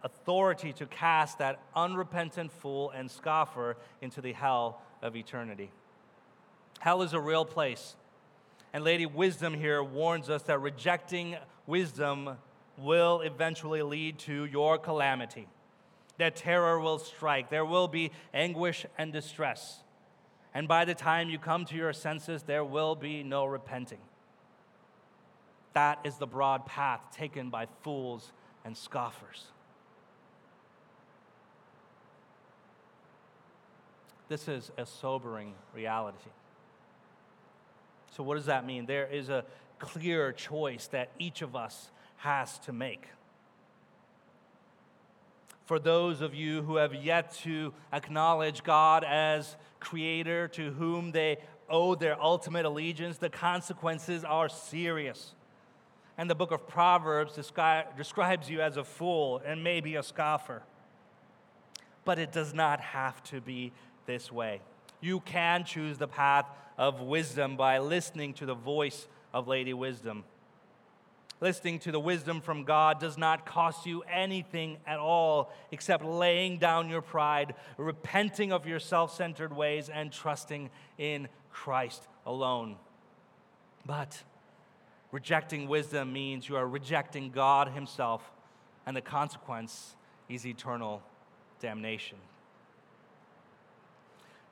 authority 0.04 0.72
to 0.74 0.86
cast 0.86 1.38
that 1.38 1.60
unrepentant 1.74 2.52
fool 2.52 2.90
and 2.90 3.10
scoffer 3.10 3.76
into 4.00 4.20
the 4.20 4.32
hell 4.32 4.80
of 5.02 5.16
eternity. 5.16 5.72
Hell 6.78 7.02
is 7.02 7.12
a 7.12 7.20
real 7.20 7.44
place. 7.44 7.96
And 8.72 8.84
Lady 8.84 9.04
Wisdom 9.04 9.54
here 9.54 9.82
warns 9.82 10.30
us 10.30 10.42
that 10.42 10.60
rejecting 10.60 11.34
wisdom 11.66 12.36
will 12.82 13.20
eventually 13.20 13.82
lead 13.82 14.18
to 14.20 14.44
your 14.44 14.78
calamity. 14.78 15.46
That 16.18 16.36
terror 16.36 16.78
will 16.80 16.98
strike. 16.98 17.50
There 17.50 17.64
will 17.64 17.88
be 17.88 18.10
anguish 18.34 18.86
and 18.98 19.12
distress. 19.12 19.80
And 20.52 20.66
by 20.66 20.84
the 20.84 20.94
time 20.94 21.30
you 21.30 21.38
come 21.38 21.64
to 21.66 21.76
your 21.76 21.92
senses, 21.92 22.42
there 22.42 22.64
will 22.64 22.94
be 22.94 23.22
no 23.22 23.44
repenting. 23.44 24.00
That 25.72 26.00
is 26.04 26.16
the 26.16 26.26
broad 26.26 26.66
path 26.66 27.00
taken 27.12 27.50
by 27.50 27.66
fools 27.82 28.32
and 28.64 28.76
scoffers. 28.76 29.46
This 34.28 34.48
is 34.48 34.70
a 34.76 34.86
sobering 34.86 35.54
reality. 35.74 36.30
So, 38.16 38.22
what 38.22 38.36
does 38.36 38.46
that 38.46 38.64
mean? 38.64 38.86
There 38.86 39.06
is 39.06 39.28
a 39.28 39.44
clear 39.78 40.32
choice 40.32 40.86
that 40.88 41.10
each 41.18 41.42
of 41.42 41.56
us 41.56 41.90
has 42.20 42.58
to 42.60 42.72
make. 42.72 43.08
For 45.64 45.78
those 45.78 46.20
of 46.20 46.34
you 46.34 46.62
who 46.62 46.76
have 46.76 46.94
yet 46.94 47.32
to 47.44 47.72
acknowledge 47.92 48.62
God 48.62 49.04
as 49.04 49.56
creator 49.78 50.48
to 50.48 50.72
whom 50.72 51.12
they 51.12 51.38
owe 51.68 51.94
their 51.94 52.20
ultimate 52.20 52.66
allegiance, 52.66 53.18
the 53.18 53.30
consequences 53.30 54.24
are 54.24 54.48
serious. 54.48 55.34
And 56.18 56.28
the 56.28 56.34
book 56.34 56.50
of 56.50 56.66
Proverbs 56.66 57.34
descri- 57.34 57.96
describes 57.96 58.50
you 58.50 58.60
as 58.60 58.76
a 58.76 58.84
fool 58.84 59.40
and 59.46 59.64
maybe 59.64 59.94
a 59.94 60.02
scoffer. 60.02 60.62
But 62.04 62.18
it 62.18 62.32
does 62.32 62.52
not 62.52 62.80
have 62.80 63.22
to 63.24 63.40
be 63.40 63.72
this 64.06 64.30
way. 64.30 64.60
You 65.00 65.20
can 65.20 65.64
choose 65.64 65.96
the 65.96 66.08
path 66.08 66.46
of 66.76 67.00
wisdom 67.00 67.56
by 67.56 67.78
listening 67.78 68.34
to 68.34 68.46
the 68.46 68.54
voice 68.54 69.06
of 69.32 69.48
Lady 69.48 69.72
Wisdom. 69.72 70.24
Listening 71.40 71.78
to 71.80 71.92
the 71.92 72.00
wisdom 72.00 72.42
from 72.42 72.64
God 72.64 73.00
does 73.00 73.16
not 73.16 73.46
cost 73.46 73.86
you 73.86 74.02
anything 74.02 74.76
at 74.86 74.98
all 74.98 75.50
except 75.70 76.04
laying 76.04 76.58
down 76.58 76.90
your 76.90 77.00
pride, 77.00 77.54
repenting 77.78 78.52
of 78.52 78.66
your 78.66 78.78
self 78.78 79.14
centered 79.14 79.56
ways, 79.56 79.88
and 79.88 80.12
trusting 80.12 80.68
in 80.98 81.28
Christ 81.50 82.06
alone. 82.26 82.76
But 83.86 84.22
rejecting 85.12 85.66
wisdom 85.66 86.12
means 86.12 86.46
you 86.46 86.56
are 86.56 86.68
rejecting 86.68 87.30
God 87.30 87.68
Himself, 87.68 88.30
and 88.84 88.94
the 88.94 89.00
consequence 89.00 89.96
is 90.28 90.46
eternal 90.46 91.02
damnation. 91.58 92.18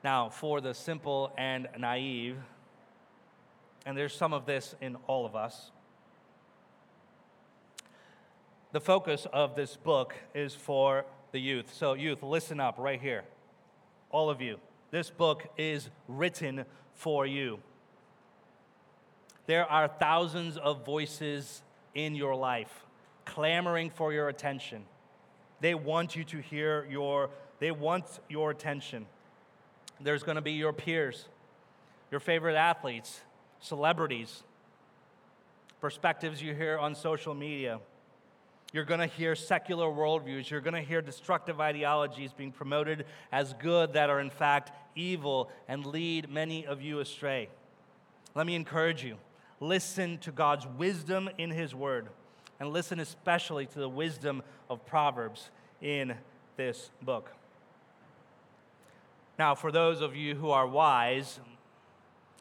Now, 0.03 0.29
for 0.29 0.59
the 0.59 0.73
simple 0.73 1.31
and 1.37 1.67
naive, 1.77 2.37
and 3.85 3.95
there's 3.95 4.13
some 4.13 4.33
of 4.33 4.47
this 4.47 4.73
in 4.81 4.95
all 5.07 5.27
of 5.27 5.35
us, 5.35 5.71
the 8.71 8.79
focus 8.79 9.25
of 9.33 9.55
this 9.55 9.75
book 9.75 10.15
is 10.33 10.53
for 10.53 11.05
the 11.31 11.39
youth. 11.39 11.73
So, 11.73 11.93
youth, 11.93 12.23
listen 12.23 12.59
up 12.59 12.75
right 12.77 13.01
here. 13.01 13.23
All 14.11 14.29
of 14.29 14.41
you. 14.41 14.59
This 14.91 15.09
book 15.09 15.47
is 15.57 15.89
written 16.07 16.65
for 16.93 17.25
you. 17.25 17.59
There 19.45 19.65
are 19.65 19.87
thousands 19.87 20.57
of 20.57 20.85
voices 20.85 21.63
in 21.95 22.15
your 22.15 22.35
life 22.35 22.85
clamoring 23.25 23.91
for 23.91 24.11
your 24.11 24.29
attention. 24.29 24.83
They 25.61 25.75
want 25.75 26.15
you 26.15 26.23
to 26.25 26.39
hear 26.39 26.87
your, 26.89 27.29
they 27.59 27.71
want 27.71 28.05
your 28.29 28.51
attention. 28.51 29.05
There's 29.99 30.23
going 30.23 30.35
to 30.35 30.41
be 30.41 30.53
your 30.53 30.73
peers, 30.73 31.27
your 32.11 32.19
favorite 32.19 32.55
athletes, 32.55 33.21
celebrities, 33.59 34.43
perspectives 35.81 36.41
you 36.41 36.55
hear 36.55 36.77
on 36.77 36.95
social 36.95 37.33
media. 37.33 37.79
You're 38.71 38.85
going 38.85 38.99
to 38.99 39.07
hear 39.07 39.35
secular 39.35 39.87
worldviews. 39.87 40.49
You're 40.49 40.61
going 40.61 40.75
to 40.75 40.81
hear 40.81 41.01
destructive 41.01 41.59
ideologies 41.59 42.33
being 42.33 42.51
promoted 42.51 43.05
as 43.31 43.53
good 43.53 43.93
that 43.93 44.09
are, 44.09 44.19
in 44.19 44.29
fact, 44.29 44.71
evil 44.95 45.49
and 45.67 45.85
lead 45.85 46.29
many 46.29 46.67
of 46.67 46.81
you 46.81 46.99
astray. 46.99 47.49
Let 48.35 48.45
me 48.45 48.55
encourage 48.55 49.03
you 49.03 49.17
listen 49.59 50.17
to 50.19 50.31
God's 50.31 50.65
wisdom 50.77 51.29
in 51.37 51.49
His 51.49 51.75
Word, 51.75 52.07
and 52.59 52.71
listen 52.71 52.99
especially 52.99 53.65
to 53.65 53.79
the 53.79 53.89
wisdom 53.89 54.41
of 54.69 54.85
Proverbs 54.85 55.49
in 55.81 56.13
this 56.55 56.91
book. 57.01 57.31
Now, 59.37 59.55
for 59.55 59.71
those 59.71 60.01
of 60.01 60.15
you 60.15 60.35
who 60.35 60.51
are 60.51 60.67
wise, 60.67 61.39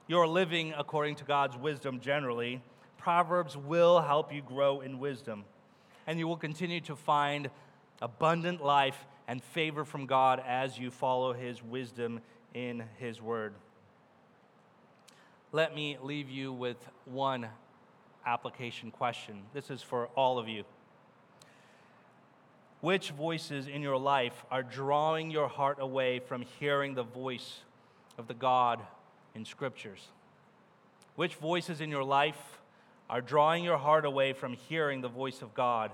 you're 0.07 0.27
living 0.27 0.75
according 0.77 1.17
to 1.17 1.25
God's 1.25 1.57
wisdom 1.57 2.01
generally. 2.01 2.61
Proverbs 2.99 3.57
will 3.57 4.01
help 4.01 4.33
you 4.33 4.43
grow 4.43 4.81
in 4.81 4.99
wisdom, 4.99 5.45
and 6.09 6.19
you 6.19 6.27
will 6.27 6.39
continue 6.39 6.81
to 6.81 6.97
find 6.97 7.51
abundant 8.01 8.65
life 8.65 9.07
and 9.29 9.45
favor 9.45 9.85
from 9.85 10.07
God 10.07 10.43
as 10.45 10.79
you 10.79 10.91
follow 10.91 11.35
His 11.35 11.63
wisdom 11.63 12.21
in 12.55 12.83
His 12.97 13.21
Word. 13.21 13.53
Let 15.53 15.75
me 15.75 15.99
leave 16.03 16.31
you 16.31 16.51
with 16.51 16.79
one 17.05 17.47
application 18.25 18.91
question. 18.91 19.43
This 19.53 19.69
is 19.69 19.83
for 19.83 20.07
all 20.17 20.39
of 20.39 20.49
you. 20.49 20.65
Which 22.81 23.11
voices 23.11 23.67
in 23.69 23.83
your 23.83 23.99
life 23.99 24.47
are 24.51 24.63
drawing 24.63 25.31
your 25.31 25.49
heart 25.49 25.77
away 25.79 26.21
from 26.21 26.41
hearing 26.59 26.95
the 26.95 27.03
voice 27.03 27.59
of 28.17 28.29
the 28.29 28.35
God 28.35 28.81
in 29.35 29.45
Scriptures? 29.45 30.09
Which 31.17 31.35
voices 31.35 31.83
in 31.83 31.91
your 31.91 32.05
life 32.05 32.58
are 33.11 33.21
drawing 33.21 33.65
your 33.65 33.79
heart 33.79 34.05
away 34.05 34.33
from 34.33 34.53
hearing 34.53 35.01
the 35.01 35.09
voice 35.09 35.43
of 35.43 35.55
God 35.55 35.91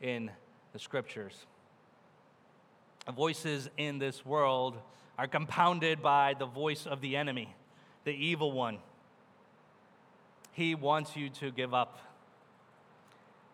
in 0.00 0.30
the 0.72 0.78
Scriptures? 0.78 1.46
The 3.04 3.12
voices 3.12 3.68
in 3.76 3.98
this 3.98 4.24
world 4.24 4.76
are 5.18 5.26
compounded 5.26 6.02
by 6.02 6.34
the 6.38 6.46
voice 6.46 6.86
of 6.86 7.00
the 7.00 7.16
enemy, 7.16 7.54
the 8.04 8.12
evil 8.12 8.52
one. 8.52 8.78
He 10.52 10.74
wants 10.74 11.16
you 11.16 11.28
to 11.30 11.50
give 11.50 11.74
up. 11.74 11.98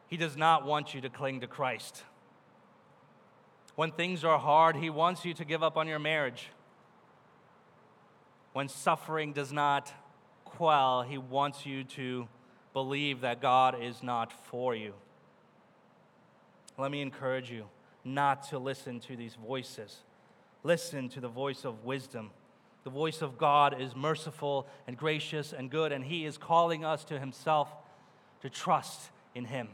He 0.07 0.17
does 0.17 0.37
not 0.37 0.65
want 0.65 0.95
you 0.95 1.01
to 1.01 1.09
cling 1.09 1.41
to 1.41 1.47
Christ. 1.47 2.03
When 3.75 3.91
things 3.91 4.25
are 4.25 4.39
hard, 4.39 4.77
He 4.77 4.91
wants 4.91 5.25
you 5.25 5.35
to 5.35 5.45
give 5.45 5.63
up 5.63 5.77
on 5.77 5.89
your 5.89 5.99
marriage. 5.99 6.49
When 8.53 8.69
suffering 8.69 9.33
does 9.33 9.53
not 9.53 9.93
quell, 10.45 11.03
He 11.03 11.19
wants 11.19 11.67
you 11.67 11.85
to 11.85 12.29
believe 12.73 13.21
that 13.21 13.41
God 13.41 13.83
is 13.83 14.03
not 14.03 14.33
for 14.33 14.75
you. 14.75 14.95
Let 16.79 16.91
me 16.91 17.03
encourage 17.03 17.51
you 17.51 17.67
not 18.05 18.49
to 18.49 18.59
listen 18.59 19.01
to 19.01 19.17
these 19.17 19.35
voices. 19.35 19.99
Listen 20.65 21.09
to 21.11 21.21
the 21.21 21.29
voice 21.29 21.65
of 21.65 21.85
wisdom. 21.85 22.31
The 22.85 22.91
voice 22.91 23.23
of 23.23 23.39
God 23.39 23.81
is 23.81 23.95
merciful 23.95 24.67
and 24.87 24.97
gracious 24.97 25.53
and 25.53 25.71
good, 25.71 25.93
and 25.93 26.05
He 26.05 26.25
is 26.25 26.39
calling 26.39 26.85
us 26.85 27.05
to 27.05 27.19
Himself 27.19 27.69
to 28.41 28.51
trust 28.51 29.11
in 29.35 29.45
Him. 29.45 29.69